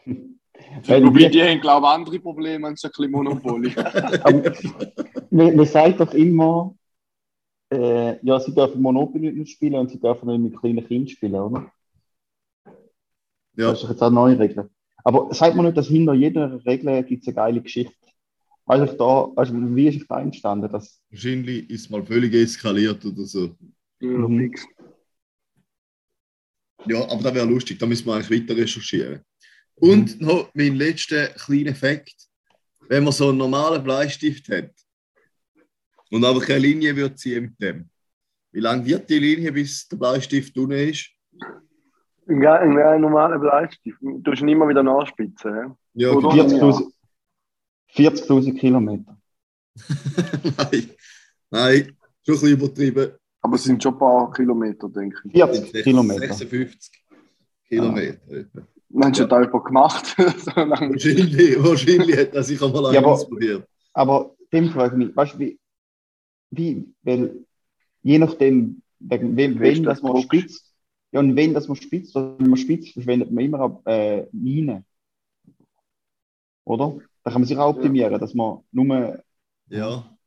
[0.05, 3.73] Wobei die- haben, glaube ich, andere Probleme als ein bisschen Monopoly.
[4.23, 4.53] Aber
[5.31, 6.77] man, man sagt doch immer,
[7.73, 11.35] äh, ja, sie dürfen Monopoly nicht spielen und sie dürfen nicht mit kleinen Kindern spielen,
[11.35, 11.73] oder?
[13.57, 14.69] Ja, Das ist doch jetzt auch eine neue Regel.
[15.05, 17.95] Aber sagt man nicht, dass hinter jeder Regel gibt es eine geile Geschichte?
[18.67, 20.71] Weißt du, da, also, wie ist da entstanden?
[20.71, 23.57] Das, wahrscheinlich ist mal völlig eskaliert oder so.
[24.01, 24.39] Ja, Mhm.
[24.39, 24.67] fix.
[26.87, 29.21] Ja, aber das wäre lustig, da müssen wir eigentlich weiter recherchieren.
[29.75, 32.15] Und noch mein letzter kleiner Fakt.
[32.89, 34.71] Wenn man so einen normalen Bleistift hat
[36.11, 37.91] und aber keine Linie wird ziehen mit dem,
[38.53, 41.11] wie lang wird die Linie, bis der Bleistift unten ist?
[42.27, 43.99] Ein, ein, ein normaler Bleistift.
[44.01, 45.75] Du musst ihn immer wieder nachspitzen.
[45.95, 46.71] Ja, Oder- genau.
[46.71, 46.93] 40.000
[47.95, 49.19] 40.000 Kilometer.
[50.57, 50.91] Nein,
[51.51, 53.13] nein, schon ein bisschen übertrieben.
[53.49, 55.33] Aber es sind schon ein paar Kilometer, denke ich.
[55.33, 56.21] 40 Kilometer.
[56.35, 56.93] 56
[57.67, 58.31] Kilometer.
[58.31, 58.61] etwa.
[58.91, 60.17] Dann hast du da jemand gemacht.
[60.39, 60.91] so lange.
[60.91, 63.67] Wahrscheinlich, wahrscheinlich hat er sich einmal Ja, ausprobiert.
[63.95, 65.59] Aber dem frage ich mich, weißt du, wie,
[66.51, 67.43] wie, weil
[68.03, 70.71] je nachdem, wegen wem, ist das man spitzt,
[71.13, 74.85] ja, und wenn das man spitzt, wenn man spitzt, verschwendet man immer äh, Minen.
[76.65, 76.99] Oder?
[77.25, 79.23] Da kann man sich auch optimieren, dass man nur.
[79.71, 80.19] Ja,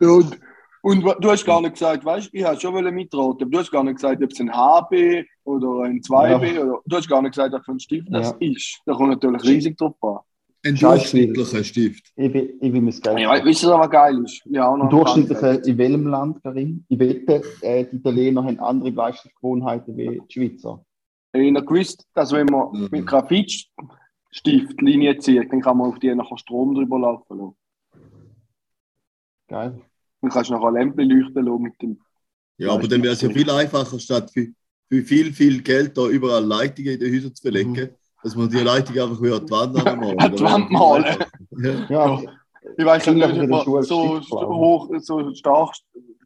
[0.00, 0.38] Ja, und,
[0.84, 3.70] und du hast gar nicht gesagt, weißt du, ich habe schon mitraten, aber du hast
[3.72, 7.32] gar nicht gesagt, ob es ein HB oder ein 2B oder du hast gar nicht
[7.32, 8.80] gesagt, was für ein Stift das ist.
[8.86, 10.18] Da kommt natürlich riesig drauf an.
[10.66, 12.12] ein durchschnittlicher Stift.
[12.16, 13.18] Ich will, ich will mir das Geld.
[13.18, 14.42] Ja, wisst ihr, was geil ist?
[14.46, 16.84] Ja, auch noch Ein durchschnittlicher in welchem Land, Karim?
[16.88, 20.84] Ich wette, äh, die Italiener haben andere Bleistiftgewohnheiten wie die Schweizer.
[21.32, 22.88] Ich habe gewusst, dass wenn man Mhm.
[22.90, 27.56] mit Graphitstift Linie zieht, dann kann man auf die nachher Strom drüber laufen lassen.
[29.48, 29.80] Geil.
[30.24, 32.00] Dann kannst du nachher Lämpchen leuchten lassen mit dem.
[32.56, 34.46] Ja, aber dann wäre es ja viel einfacher, statt für,
[34.88, 37.90] für viel, viel Geld da überall Leitungen in den Häusern zu verlegen,
[38.22, 40.18] dass man die Leitung einfach wieder an die Wand anmalen.
[40.18, 41.16] An die Wand malen.
[41.58, 41.86] Ja.
[41.90, 42.22] Ja,
[42.78, 45.74] Ich weiß nicht, ob so, so hoch, so stark,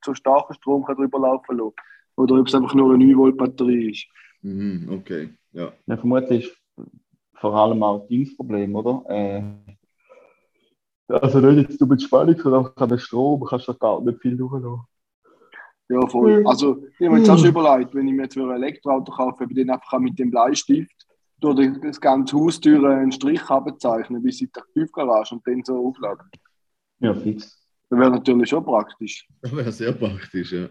[0.05, 1.75] so starken Strom kann drüber laufen lassen.
[2.15, 4.07] Oder ob es einfach nur eine 9 Volt Batterie ist.
[4.43, 5.73] Mhm, okay, ja.
[5.87, 6.57] ja, vermutlich ist
[7.35, 9.03] vor allem auch das Problem, oder?
[9.09, 9.43] Äh,
[11.09, 14.21] also nicht jetzt du mit Spannung, sondern auch an den Strom kannst du gar nicht
[14.21, 14.81] viel durchlassen.
[15.91, 16.41] Ja, voll.
[16.41, 16.47] Mhm.
[16.47, 19.45] Also, ich habe mir jetzt auch schon überlegt, wenn ich mir jetzt ein Elektroauto kaufe,
[19.45, 21.07] ob ich den einfach mit dem Bleistift
[21.41, 26.29] durch das ganze Haustür einen Strich abzeichnen bis in die Tiefgarage und dann so aufladen.
[27.01, 27.57] Ja, fix.
[27.89, 29.27] Das wäre natürlich schon praktisch.
[29.41, 30.69] Das wäre sehr praktisch, ja.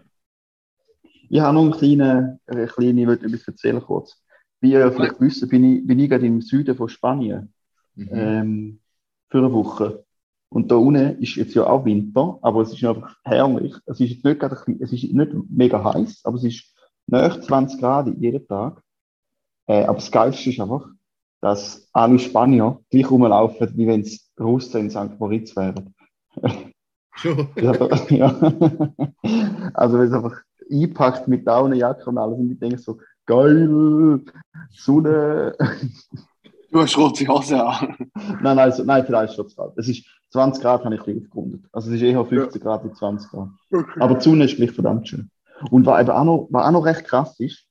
[1.29, 4.21] Ich habe noch eine kleine, eine kleine ich wollte etwas erzählen kurz.
[4.61, 7.53] Wie ihr vielleicht wisst, bin ich, bin ich gerade im Süden von Spanien
[7.95, 8.09] Mhm.
[8.11, 8.79] ähm,
[9.29, 10.05] für eine Woche.
[10.49, 13.75] Und da unten ist jetzt ja auch Winter, aber es ist einfach herrlich.
[13.85, 14.43] Es ist, nicht,
[14.81, 16.73] es ist nicht mega heiß, aber es ist
[17.07, 18.81] nach 20 Grad jeden Tag.
[19.67, 20.87] Äh, aber das Geilste ist einfach,
[21.41, 25.19] dass alle Spanier gleich rumlaufen, wie wenn es Russen in St.
[25.19, 25.93] Moritz wären.
[27.15, 27.49] Schon.
[28.09, 28.27] Ja.
[29.73, 34.21] Also wenn es einfach einpackt mit Daunenjacke und alles und ich denke so, geil,
[34.71, 35.55] Sonne.
[36.71, 37.95] Du hast rote Hose an.
[38.41, 39.73] nein, nein, so, nein, vielleicht ist es kalt.
[39.77, 41.65] Es ist 20 Grad, habe ich ein bisschen aufgerundet.
[41.71, 43.49] Also es ist eher 50 Grad wie 20 Grad.
[43.99, 45.29] Aber die Sonne ist gleich verdammt schön.
[45.71, 47.65] Und was eben auch noch, was auch noch recht krass ist,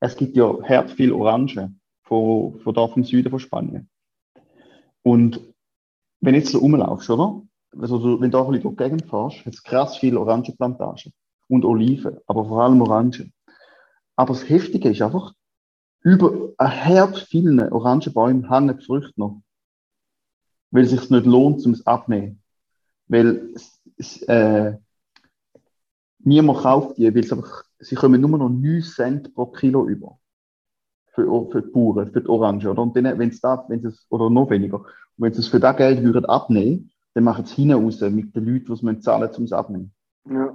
[0.00, 1.80] es gibt ja hart viel Orangen.
[2.10, 3.88] von, von da vom Süden von Spanien.
[5.02, 5.40] Und
[6.20, 7.42] wenn jetzt so rumlaufst, oder?
[7.78, 11.12] Also, wenn du da ein bisschen durch die Gegend fährst, hat es krass viele Orangenplantagen
[11.48, 13.32] und Oliven, aber vor allem Orangen.
[14.16, 15.32] Aber das Heftige ist einfach,
[16.02, 19.40] über ein Herd vielen Orangenbäumen hängen die Früchte noch.
[20.70, 22.42] Weil es sich nicht lohnt, um es abnehmen.
[23.08, 24.76] Weil es, es, äh,
[26.20, 30.18] niemand kauft die, weil es einfach, sie kommen nur noch 9 Cent pro Kilo über.
[31.12, 32.68] Für, für die Bauern, für die Orange.
[32.70, 32.82] Oder?
[32.82, 34.78] Und dann, wenn es wenn es, oder noch weniger.
[34.78, 38.34] Und wenn sie es für das Geld würden abnehmen, dann machen sie hinten raus mit
[38.36, 39.92] den Leuten, die es zahlen, um es abnehmen.
[40.28, 40.54] Ja.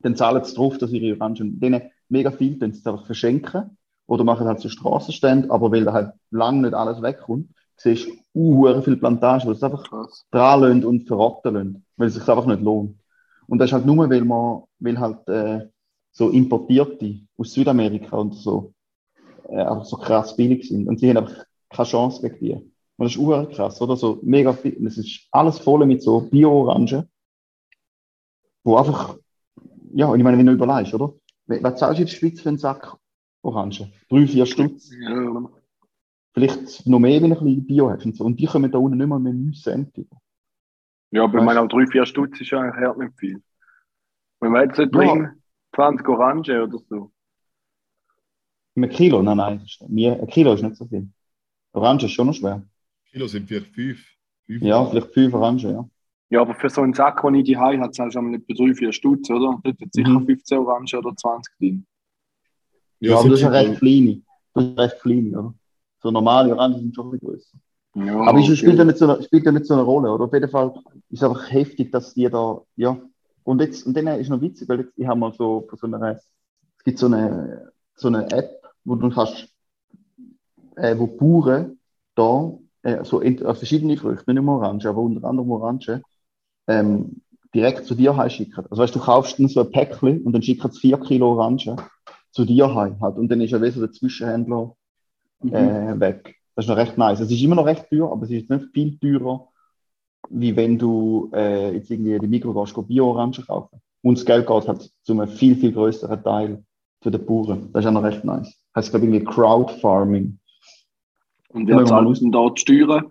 [0.00, 3.76] Dann zahlen sie drauf, dass ihre Orangen, denen mega viel, dann sie es einfach verschenken.
[4.06, 8.82] Oder machen halt so Straßenstände, aber weil da halt lang nicht alles wegkommt, siehst uh,
[8.82, 10.26] viele Plantagen, wo es einfach Krass.
[10.30, 12.98] dran und verrotten lassen, weil es sich einfach nicht lohnt.
[13.46, 15.68] Und das ist halt nur, weil man, weil halt äh,
[16.10, 18.74] so Importierte aus Südamerika und so
[19.48, 20.88] äh, einfach so krass billig sind.
[20.88, 22.52] Und sie haben einfach keine Chance gegen die.
[22.52, 23.96] Und das ist uhr krass, oder?
[23.96, 24.84] So mega viel.
[24.86, 27.08] Es ist alles voll mit so Bio-Orangen,
[28.64, 29.16] wo einfach,
[29.94, 31.14] ja, und ich meine, wenn du überlegst, oder?
[31.46, 32.96] Was zahlst du in der Schweiz für einen Sack
[33.42, 33.92] Orangen?
[34.10, 34.90] Drei, vier Stutz?
[35.00, 35.48] Ja.
[36.38, 38.24] Vielleicht noch mehr, wenn du ein bisschen Bio hast und so.
[38.24, 40.16] Und die kommen da unten nicht mal mehr 9 Cent über.
[41.10, 43.42] Ja, aber ich meine, auch 3-4 Stutz ist ja eigentlich hart nicht viel.
[44.40, 44.98] Wenn wir jetzt nicht Ja.
[44.98, 45.42] bringen,
[45.74, 47.10] 20 Orangen oder so.
[48.76, 49.22] Ein Kilo?
[49.22, 49.58] Nein, nein.
[49.60, 51.08] das ein Kilo ist nicht so viel.
[51.72, 52.62] Orange ist schon noch schwer.
[53.10, 53.98] Kilo sind vielleicht fünf.
[54.46, 55.88] fünf Ja, vielleicht fünf Orangen, ja.
[56.30, 58.52] Ja, aber für so einen Sack, den ich die habe, hat es halt schon etwa
[58.52, 59.48] 3-4 Stutz, oder?
[59.48, 60.26] Und dort hat sicher Mhm.
[60.26, 61.86] 15 Orangen oder 20 drin.
[63.00, 64.24] Ja, aber sind das ist ja sicher- recht klein.
[64.54, 65.54] Das ist recht klein, oder?
[66.00, 67.58] So normale Orangen sind schon bisschen größer.
[67.94, 68.56] Ja, Aber es okay.
[68.56, 70.24] spielt ja, nicht so eine, spielt ja nicht so eine Rolle, oder?
[70.24, 70.72] Auf jeden Fall
[71.10, 72.98] ist es einfach heftig, dass die da, ja.
[73.44, 75.86] Und jetzt, und dann ist noch witzig, weil jetzt, ich habe mal so von so
[75.86, 79.48] einer, es gibt so eine, so eine App, wo du kannst,
[80.76, 81.78] äh, wo Bauern
[82.14, 86.02] da, äh, so in, äh, verschiedene Früchte, nicht nur Orangen, aber unter anderem Orangen,
[86.68, 87.22] ähm,
[87.54, 88.66] direkt zu dir heim schicken.
[88.70, 91.32] Also weißt du, du kaufst dann so ein Päckchen und dann schicken sie vier Kilo
[91.32, 91.80] Orangen
[92.30, 93.16] zu dir heim halt.
[93.16, 94.76] Und dann ist ja wie so der Zwischenhändler
[95.40, 95.54] Mhm.
[95.54, 96.36] äh, weg.
[96.54, 97.20] Das ist noch recht nice.
[97.20, 99.48] Es ist immer noch recht teuer, aber es ist nicht viel teurer,
[100.30, 103.80] wie wenn du äh, jetzt irgendwie in die Mikro gehst, go Bio-Orangen kaufen.
[104.02, 106.64] Und das Geld geht halt zu einem viel, viel größeren Teil
[107.00, 107.70] zu den Bauern.
[107.72, 108.60] Das ist auch noch recht nice.
[108.74, 110.38] Heißt, glaube ich, irgendwie Crowdfarming.
[111.50, 113.06] Und wer zahlt denn da die Steuern?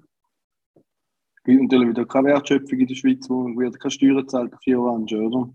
[1.35, 4.59] Es gibt natürlich wieder keine Wertschöpfung in der Schweiz, wo wird keine Steuern zahlt auf
[4.59, 5.49] die Orangen, oder?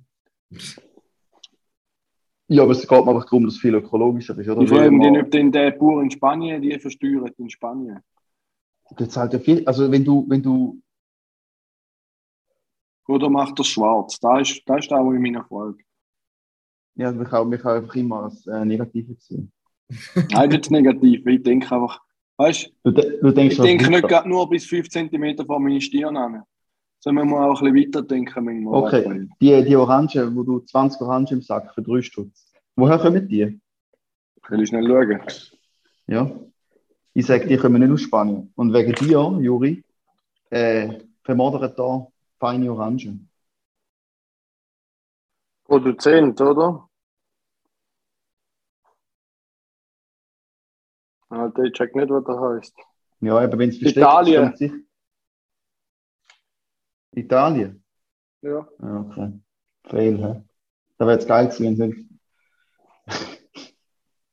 [2.52, 4.62] Ja, aber es geht mir einfach darum, dass es viel ökologischer ist, oder?
[4.62, 8.00] Ich frage mich, ob denn der Bauer in Spanien die versteuert in Spanien.
[8.98, 9.64] Der zahlt ja viel.
[9.66, 10.80] Also wenn du, wenn du,
[13.08, 14.18] Oder macht er schwarz?
[14.20, 15.78] Da ist, da ist auch in meiner Frage.
[16.94, 19.50] ja, kann, mich kann einfach immer als äh, Negatives sehen.
[20.30, 21.26] Nein, nicht negativ.
[21.26, 22.00] Ich denke einfach,
[22.36, 24.08] weißt Du, du denkst ich denke nicht weiter.
[24.08, 26.42] gerade nur bis 5 cm vor meine Stirn an.
[27.04, 28.44] Sondern man muss auch ein bisschen weiterdenken.
[28.44, 28.74] manchmal.
[28.84, 32.52] Okay, die, die Orangen, wo du 20 Orangen im Sack für 3 Stutz.
[32.76, 33.60] Woher kommen die?
[34.42, 35.20] Kann ich schnell schauen.
[36.06, 36.30] Ja.
[37.14, 38.52] Ich sage, die kommen nicht aus Spanien.
[38.54, 39.84] Und wegen dir, Juri,
[40.50, 42.06] äh, vermodern da
[42.38, 43.28] feine Orangen.
[45.64, 46.88] Produzent, oder?
[51.30, 52.74] Alter, ich check nicht, was das heißt.
[53.20, 54.54] Ja, eben wenn es versteckt Italien.
[54.56, 54.72] sich-
[57.14, 57.83] Italien?
[58.42, 58.66] Ja.
[58.81, 59.33] Ja, okay.
[59.85, 60.42] Fail, hä?
[60.98, 62.20] Da wäre jetzt geil gewesen.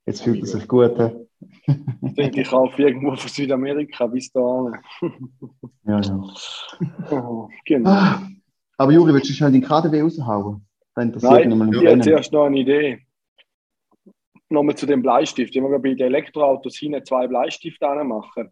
[0.05, 1.27] Jetzt fühlt es sich gut, hä?
[2.01, 4.71] Ich denke, ich kaufe irgendwo von Südamerika bis da.
[5.85, 6.23] Ja, ja.
[7.11, 7.89] Oh, genau.
[7.89, 8.21] Ah,
[8.77, 10.65] Aber Juri, willst du schnell den KDW raushauen?
[10.95, 13.05] Nein, ich habe zuerst noch eine Idee.
[14.49, 15.55] Nochmal zu dem Bleistift.
[15.55, 18.49] Ich habe bei den Elektroautos hinten zwei Bleistifte machen.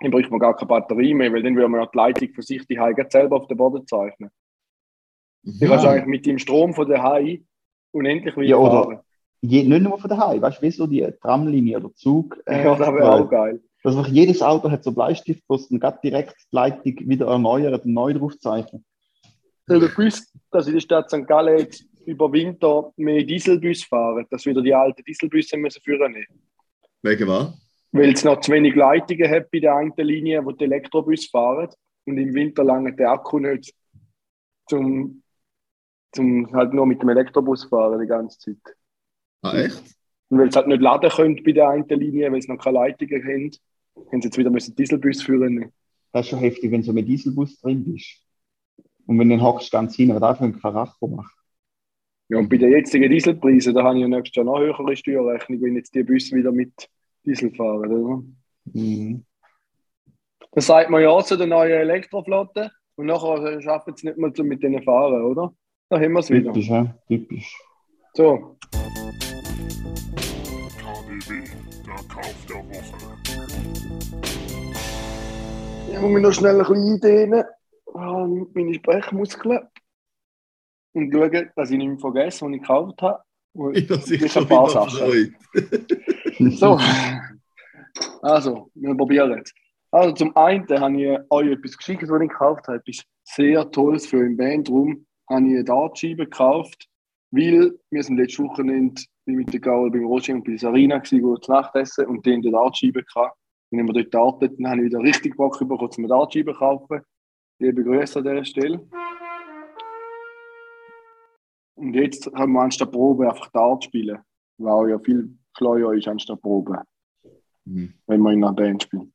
[0.00, 2.42] Dann bräuchte man gar keine Batterie mehr, weil dann würde man ja die Leitung für
[2.42, 4.30] sich die Heim selber auf den Boden zeichnen.
[5.42, 7.42] Du kannst eigentlich mit dem Strom von der Hai
[7.92, 9.00] unendlich Ja, oder- fahren.
[9.40, 12.38] Je, nicht nur von daheim, weißt du, wie so die Tramlinie oder Zug.
[12.46, 13.62] äh, Ja, das wäre auch geil.
[13.82, 17.26] Also einfach jedes Auto hat so Bleistift, wo es dann grad direkt die Leitung wieder
[17.26, 18.82] erneuert und neu drauf zeichnet.
[19.68, 21.26] Ich habe gewusst, dass in der Stadt St.
[21.26, 26.40] Gallen jetzt über Winter mehr Dieselbus fahren, dass wieder die alten Dieselbusse müssen führen müssen.
[27.02, 27.63] Wegen was?
[27.94, 31.68] Weil es noch zu wenig Leitungen hat bei der einen Linie, wo die Elektrobus fahren.
[32.06, 33.72] Und im Winter lange der Akku nicht
[34.68, 35.22] zum,
[36.10, 38.76] zum halt nur mit dem Elektrobus fahren die ganze Zeit.
[39.42, 39.80] Ah, echt?
[40.28, 42.78] Und weil es halt nicht laden können bei der einen Linie, weil es noch keine
[42.78, 43.50] Leitungen haben,
[44.10, 45.72] haben sie jetzt wieder müssen Dieselbus führen.
[46.10, 48.26] Das ist schon heftig, wenn du so mit Dieselbus drin bist.
[49.06, 51.36] Und wenn du dann hockst ganz hin, was da für ein Karacho macht.
[52.28, 55.62] Ja, und bei den jetzigen Dieselpreisen, da habe ich ja nächstes Jahr noch höhere Steuerrechnung,
[55.62, 56.88] wenn jetzt die Busse wieder mit
[57.24, 58.22] Diesel fahren, oder?
[58.72, 59.24] Mhm.
[60.52, 64.62] Dann sagt man ja zu der neuen Elektroflotte und nachher schaffen sie nicht mal mit
[64.62, 65.52] denen fahren, oder?
[65.88, 66.52] Da haben wir es wieder.
[66.52, 66.94] Typisch, ja?
[67.08, 67.58] Typisch.
[68.14, 68.56] So,
[70.78, 71.44] KDW,
[71.84, 73.14] der Kauf der Woche.
[75.92, 77.44] ich muss mich noch schnell ein bisschen eindehnen.
[77.94, 79.60] Ah, Meine Sprechmuskeln.
[80.92, 83.22] Und schauen, dass ich nicht mehr vergesse, was ich gekauft habe.
[83.54, 85.36] Und Ich habe ein paar Sachen.
[86.38, 86.78] So,
[88.22, 89.54] also, wir probieren jetzt.
[89.90, 92.78] Also, zum einen habe ich euch etwas geschickt, was ich gekauft habe.
[92.78, 95.06] Etwas sehr Tolles für einen Bandraum.
[95.30, 96.88] Habe ich eine Dartscheibe gekauft,
[97.30, 101.32] weil wir sind letztes Wochenende mit der Gaul beim Roger und bei Sarina gewesen, wo
[101.32, 103.38] wir zu Nacht essen und die haben eine Dartscheibe gehabt.
[103.70, 106.52] Und wenn wir dort dartet, dann habe ich wieder richtig Bock bekommen, zum eine Dartscheibe
[106.52, 107.00] zu kaufen.
[107.58, 108.86] Liebe Grüße an dieser Stelle.
[111.76, 114.18] Und jetzt haben wir anstatt Probe einfach Dart spielen,
[114.58, 116.82] weil auch ja viel schleuer ist anstatt Probe
[117.66, 117.94] Mhm.
[118.06, 119.08] wenn man in einer Band spielt.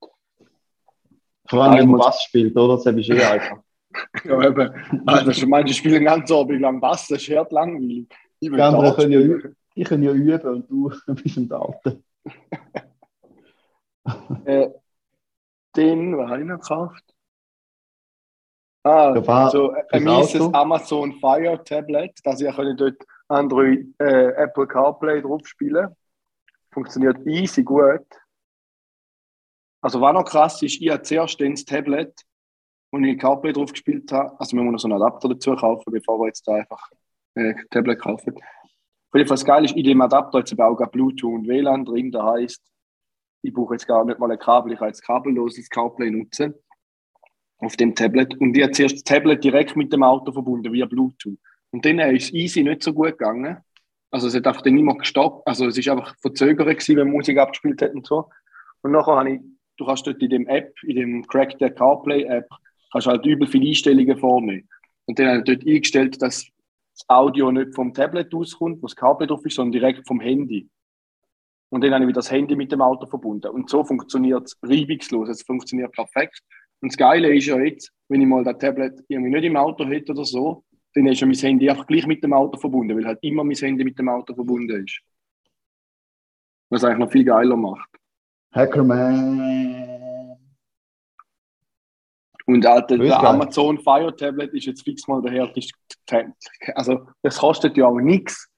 [1.46, 2.76] Vor allem, wenn man Bass spielt, oder?
[2.78, 3.58] Das ist eh einfach.
[4.24, 5.04] Ja, eben.
[5.08, 8.08] Also, manche spielen ganz Abend lang Bass, das ist hart langweilig.
[8.40, 9.56] Ich Die anderen können ja spielen.
[9.76, 10.92] Die können ja üben und du
[11.24, 12.04] bist im Daten.
[14.46, 14.70] Äh,
[15.76, 17.04] den, was habe ich noch gekauft?
[18.84, 20.54] Ah, Ja, so ein fürs mieses?
[20.54, 22.96] Amazon Fire Tablet, dass ich dort
[23.28, 25.90] Android, äh, Apple CarPlay drauf spielen.
[26.72, 28.06] Funktioniert easy gut.
[29.82, 32.26] Also was noch krass ist, ich habe zuerst das Tablet,
[32.92, 35.92] und ich CarPlay drauf gespielt habe, also wir müssen noch so einen Adapter dazu kaufen,
[35.92, 36.90] bevor wir jetzt da einfach
[37.36, 38.36] äh, Tablet kaufen.
[38.36, 41.86] Auf jeden Fall das Geile ist, in dem Adapter jetzt auch gerade Bluetooth und WLAN
[41.86, 42.64] drin, das heisst,
[43.42, 46.54] ich brauche jetzt gar nicht mal ein Kabel, ich kann jetzt kabelloses CarPlay nutzen
[47.60, 48.40] auf dem Tablet.
[48.40, 51.40] Und ich habe zuerst das Tablet direkt mit dem Auto verbunden, via Bluetooth.
[51.72, 53.58] Und dann ist es easy nicht so gut gegangen.
[54.12, 55.48] Also es hat einfach dann immer gestoppt.
[55.48, 58.30] Also es ist einfach verzögert gewesen, wenn Musik abgespielt hat und so.
[58.82, 59.40] Und nachher habe ich,
[59.78, 62.50] du kannst dort in dem App, in dem Crack der CarPlay App,
[62.92, 64.68] kannst halt übel viele Einstellungen vornehmen.
[65.06, 66.48] Und dann habe ich dort eingestellt, dass
[66.94, 70.70] das Audio nicht vom Tablet auskommt, wo das CarPlay drauf ist, sondern direkt vom Handy.
[71.70, 73.52] Und dann habe ich wieder das Handy mit dem Auto verbunden.
[73.52, 75.30] Und so funktioniert es reibungslos.
[75.30, 76.42] Es funktioniert perfekt.
[76.82, 79.86] Und das Geile ist ja jetzt, wenn ich mal das Tablet irgendwie nicht im Auto
[79.86, 80.64] hätte oder so,
[80.94, 83.56] dann ist ja mein Handy einfach gleich mit dem Auto verbunden, weil halt immer mein
[83.56, 85.02] Handy mit dem Auto verbunden ist.
[86.70, 87.90] Was eigentlich noch viel geiler macht.
[88.52, 90.38] Hackerman.
[92.46, 93.26] Und Alter, der geil.
[93.26, 95.74] Amazon Fire Tablet ist jetzt fix mal der härteste.
[96.74, 98.50] Also, das kostet ja auch nichts.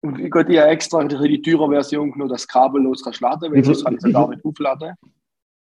[0.00, 3.62] Und ich habe ja extra die teure Version genommen, dass du kabellos kannst laden, weil
[3.64, 4.94] sonst kann ich es gar nicht aufladen.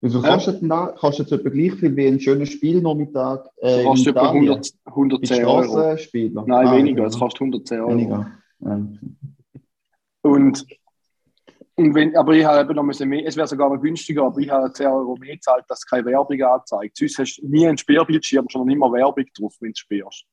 [0.02, 0.20] Ja.
[0.34, 0.86] kostet da?
[0.98, 4.48] Kostet es etwa gleich viel wie ein schöner Spielnachmittag äh, kostet etwa Italien?
[4.50, 5.62] 100, 110 Die Euro.
[5.62, 6.44] Strassenspieler?
[6.46, 7.04] Nein, Ah, weniger.
[7.06, 7.90] Es kostet 110 Euro.
[7.90, 8.30] Weniger.
[8.60, 8.80] Ja.
[10.22, 10.66] Und,
[11.76, 14.50] und wenn, aber ich habe eben noch mehr, es wäre sogar noch günstiger, aber ich
[14.50, 16.96] habe 10 Euro mehr gezahlt, dass keine Werbung anzeigt.
[16.96, 20.24] Sonst hast du nie einen Sperrbildschirm, nicht mal Werbung drauf, wenn du sperrst.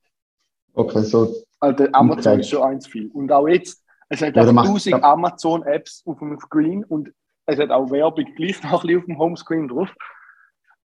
[0.74, 1.34] Okay, so.
[1.60, 2.42] Also Amazon Okay.
[2.42, 3.10] ist schon eins viel.
[3.12, 6.84] Und auch jetzt, es hat Ja, auch da macht- 1000 da- Amazon-Apps auf dem Screen
[6.86, 7.12] und
[7.50, 9.90] es hat auch Werbung gleich noch ein bisschen auf dem Homescreen drauf.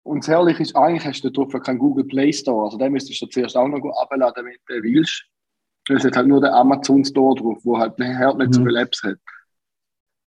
[0.04, 2.66] Und das Herrliche ist, eigentlich hast du drauf keinen Google Play Store.
[2.66, 5.26] Also den müsstest du zuerst auch noch abladen, wenn du willst.
[5.90, 8.66] Es hat halt nur den Amazon Store drauf, wo halt nicht, nicht so Mhm.
[8.68, 9.18] viele Apps hat.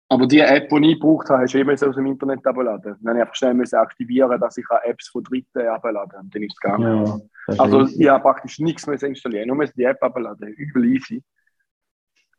[0.08, 2.96] Aber die App, die ich gebraucht habe, hast du immer aus dem Internet abladen.
[3.00, 6.30] Dann habe ich einfach schnell müssen aktivieren, dass ich Apps von Dritten abladen kann.
[6.30, 7.06] Dann ist es gegangen.
[7.06, 7.20] Ja,
[7.58, 11.22] Also ich habe praktisch nichts mehr installieren, nur die App abladen, übel easy.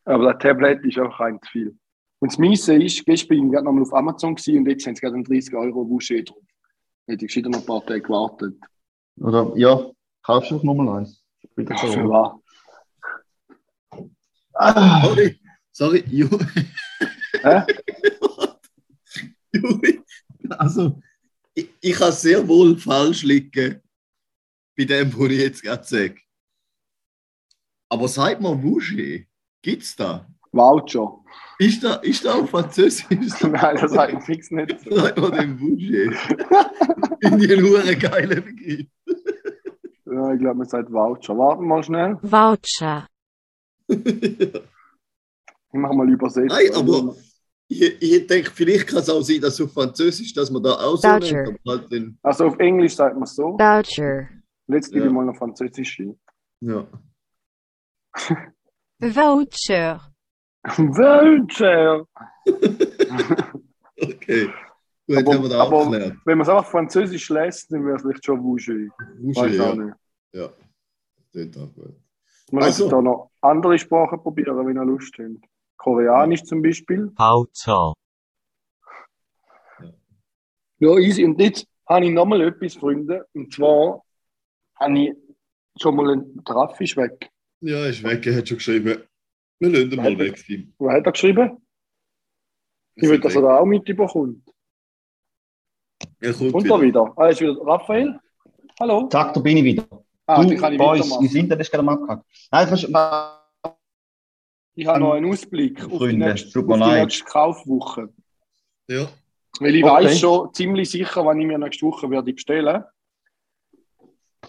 [0.04, 1.78] Aber das Tablet ist auch ein zu viel.
[2.22, 4.94] Und das Miese ist, gestern bin ich gerade nochmal auf Amazon gewesen und jetzt haben
[4.96, 6.38] sie gerade einen 30 Euro Wusche drauf.
[7.08, 8.56] Hätte ich schon noch ein paar Tage gewartet.
[9.20, 9.90] Oder, ja,
[10.22, 11.24] kaufst du doch nochmal eins.
[11.56, 12.40] Bitte Ja, für wahr.
[14.54, 15.40] Ah, Sorry,
[15.72, 16.30] sorry, Ju-
[17.42, 17.64] Hä?
[19.54, 20.02] Juri.
[20.50, 21.02] Also,
[21.56, 23.82] ich, ich kann sehr wohl falsch liegen
[24.78, 26.18] bei dem, was ich jetzt gerade sage.
[27.90, 29.26] Aber sag mal, Wusche,
[29.62, 30.28] gibt's da?
[30.52, 31.21] Voucher.
[31.62, 33.08] Ist da, ist da auf Französisch?
[33.44, 34.76] Nein, das sage ich fix nicht.
[34.90, 35.60] Sag mal den.
[35.60, 38.88] Finde ich einen hure geilen Begriff.
[40.06, 41.38] Ja, ich glaube, man sagt Voucher.
[41.38, 42.18] Warten wir mal schnell.
[42.24, 43.08] Voucher.
[43.88, 46.48] Ich mache mal übersetzen.
[46.48, 47.16] Nein, aber
[47.68, 50.98] ich, ich denke, vielleicht kann es auch sein, dass auf Französisch, dass man da auch
[50.98, 51.44] so Voucher.
[51.44, 53.58] nennt, aber halt den, Also auf Englisch sagt man so.
[53.60, 54.28] Voucher.
[54.68, 55.08] Jetzt gebe Ja.
[55.08, 56.20] ich mal noch Französisch ein.
[56.62, 56.88] ja.
[59.00, 60.11] Voucher.
[60.64, 62.06] Voucher!
[64.04, 64.50] Okay.
[65.08, 66.18] Gut, Aber- haben wir da aber- aufgeklärt.
[66.26, 68.44] Wenn man es einfach Französisch lässt, dann wäre es vielleicht schon.
[68.44, 68.90] Wusche,
[69.36, 69.76] auch ja.
[69.76, 69.96] nicht.
[70.34, 70.50] Ja.
[71.34, 71.94] Das ist auch gut.
[72.52, 72.84] Man Also.
[72.86, 75.46] könnte da noch andere Sprachen probieren, wenn ihr Lust habt.
[75.78, 77.12] Koreanisch zum Beispiel.
[77.16, 77.94] Voucher,
[80.80, 81.24] Ja, easy.
[81.24, 83.28] Und jetzt habe ich nochmal etwas, Freunde.
[83.34, 84.02] Und zwar
[84.80, 85.14] habe ich
[85.80, 87.30] schon mal einen Traffisch weg.
[87.60, 89.04] Ja, ist weg, er hat schon geschrieben.
[89.62, 90.74] Wir lassen ihn mal weg, Tim.
[90.80, 91.62] Wo hat er geschrieben?
[92.96, 94.44] Ich will, dass er da auch mit überkommt.
[96.20, 96.76] Er kommt Und wieder.
[96.78, 97.14] da wieder.
[97.16, 98.20] Ah, ist wieder Raphael.
[98.80, 99.08] Hallo.
[99.10, 99.88] Zack, da bin ich wieder.
[100.26, 101.22] Ah, du, kann ich Boys, weitermachen.
[101.24, 102.26] wir sind da, das ist gerade am Abgehakt.
[102.52, 102.84] Nein, kannst,
[104.74, 107.04] Ich habe noch einen Ausblick auf die Freunde, nächste, auf die leid.
[107.04, 108.10] nächste Kaufwoche.
[108.88, 109.08] Ja,
[109.60, 109.94] Weil ich Okay.
[110.06, 112.84] weiß schon ziemlich sicher, wann ich mir nächste Woche werde bestellen.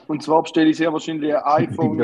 [0.07, 1.99] Und zwar bestelle ich sehr wahrscheinlich ein iPhone.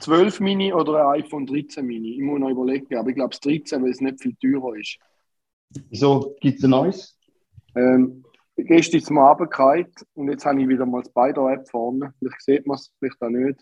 [0.00, 2.14] 12 Mini oder ein iPhone 13 Mini.
[2.14, 4.98] Ich muss noch überlegen, aber ich glaube das 13, weil es nicht viel teurer ist.
[5.90, 7.18] Wieso gibt es ein neues?
[7.74, 8.24] Ähm,
[8.56, 12.14] gestern ist es mal runtergefallen und jetzt habe ich wieder mal das Spider-App vorne.
[12.18, 13.60] Vielleicht sieht man es, vielleicht auch nicht.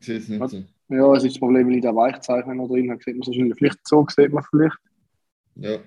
[0.00, 0.62] ich sehe es nicht so.
[0.88, 3.02] Ja, es ist das Problem, weil ich da Weichzeichner noch drin habe.
[3.02, 3.58] Sieht man es wahrscheinlich.
[3.58, 4.78] Vielleicht so, sieht man vielleicht.
[5.56, 5.78] Ja,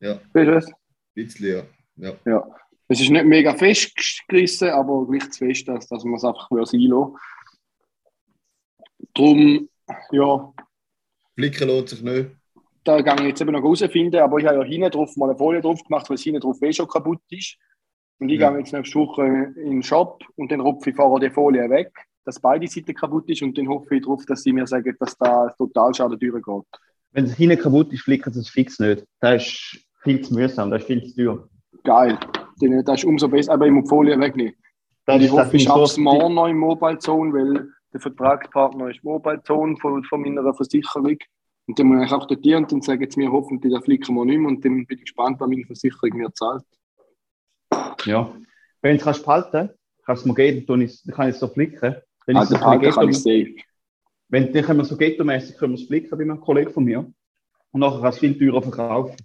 [0.00, 0.66] ja, Siehst du es?
[0.66, 0.74] ein
[1.14, 1.66] bisschen,
[1.96, 2.08] ja.
[2.08, 2.16] ja.
[2.24, 2.48] Ja.
[2.90, 6.80] Es ist nicht mega festgerissen, aber gleich zu fest, dass, dass man es einfach sein
[6.80, 7.16] lassen
[9.18, 9.68] Darum,
[10.12, 10.52] ja,
[11.34, 12.30] Flicken lohnt sich nicht.
[12.84, 15.36] da gehe ich jetzt eben noch herausfinden, aber ich habe ja hinten drauf mal eine
[15.38, 17.56] Folie drauf gemacht, weil es hinten drauf eh schon kaputt ist.
[18.20, 18.50] Und ich Ja.
[18.50, 21.92] gehe jetzt nächste Woche in den Shop und dann rupfe ich vorher die Folie weg,
[22.24, 25.16] dass beide Seiten kaputt ist und dann hoffe ich darauf, dass sie mir sagen, dass
[25.18, 26.64] da total Schaden durchgeht.
[27.12, 29.04] Wenn es hinten kaputt ist, flicken sie es fix nicht.
[29.20, 31.48] Das ist viel zu mühsam, das ist viel zu teuer.
[31.84, 32.18] Geil.
[32.60, 34.54] Dann, das ist umso besser, aber ich muss die Folie wegnehmen.
[35.06, 37.68] Das Und ich ist- das hoffe, ich schaffe es morgen noch im Mobile Zone, weil
[37.92, 41.16] der Vertragspartner ist Mobile Zone von, von meiner Versicherung.
[41.66, 44.14] Und dann muss ich auch dort hin und dann sagen sie mir hoffentlich, da flicken
[44.14, 44.48] wir nicht mehr.
[44.48, 46.64] Und dann bin ich gespannt, was meine Versicherung mir zahlt.
[48.04, 48.32] Ja.
[48.80, 49.70] Wenn du es kannst behalten
[50.04, 51.96] kannst du es mir geben, dann kann ich es so flicken.
[52.26, 53.54] Dann ist Also, es kann ich safe.
[54.28, 57.12] wenn, dann können wir so ghetto-mäßig können wir es flicken bei einem Kollegen von mir.
[57.72, 59.16] Und nachher kannst du es viel teurer verkaufen.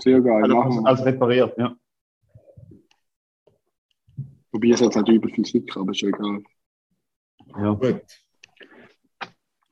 [0.00, 0.42] Sehr geil.
[0.42, 0.86] Also, machen wir.
[0.88, 1.76] als repariert, ja.
[4.50, 6.42] Wobei es jetzt nicht übel viel Sicker, aber ist egal.
[7.46, 7.70] Ja.
[7.72, 8.02] Gut.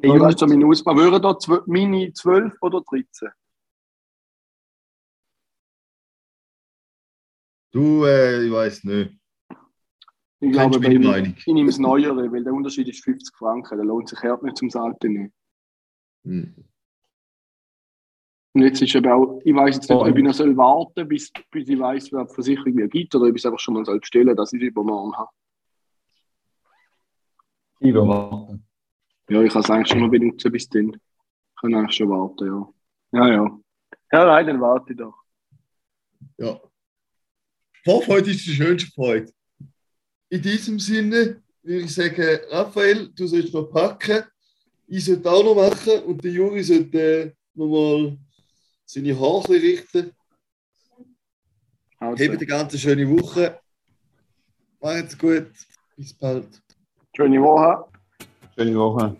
[0.01, 0.97] Hey, Ja, ist so meine Auswahl.
[0.97, 3.31] Wären da zw- Mini 12 oder 13?
[7.73, 9.19] Du, äh, ich weiß nicht.
[10.41, 11.35] Ich Kennst glaube, meine weil Meinung?
[11.39, 13.77] ich nehme das Neuere, weil der Unterschied ist 50 Franken.
[13.77, 15.33] Der lohnt sich hart nicht zum Alte nehmen.
[16.25, 16.55] Hm.
[18.57, 20.07] Und jetzt ist eben auch, ich weiß jetzt nicht, Oh.
[20.07, 23.25] ob ich noch soll warten bis, bis ich weiß, wer die Versicherung mir gibt, oder
[23.27, 25.31] ob ich es einfach schon mal soll bestellen dass ich es übermorgen habe.
[27.85, 28.67] Ich will warten.
[29.29, 30.91] Ja, ich kann es eigentlich schon mal benutzen bis dann.
[30.91, 32.73] Ich kann eigentlich schon warten, ja.
[33.13, 33.61] Ja, ja.
[34.13, 35.15] Ja, nein, dann warte ich doch.
[36.39, 36.61] Ja.
[37.85, 39.31] Vorfreude ist die schönste Freude.
[40.31, 44.25] In diesem Sinne würde ich sagen, Raphael, du sollst noch packen.
[44.87, 48.19] Ich sollte auch noch machen und der Juri sollte äh, nochmal
[48.85, 50.13] seine Haare richten.
[51.99, 53.61] Also, Habt eine ganz schöne Woche.
[54.81, 55.51] Macht's gut.
[55.97, 56.64] Bis bald.
[57.17, 57.85] Schöne Woche.
[58.57, 59.17] Schöne Woche.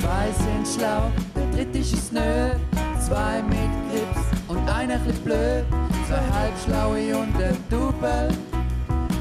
[0.00, 2.50] Zwei sind schlau, der dritte ist es nö.
[3.00, 5.64] Zwei mit Grips und einer chli blöd.
[6.06, 8.28] Zwei halbschlaue und ein Double.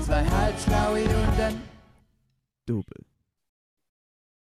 [0.06, 1.62] Zwei halbschlaue und ein
[2.66, 3.11] Double.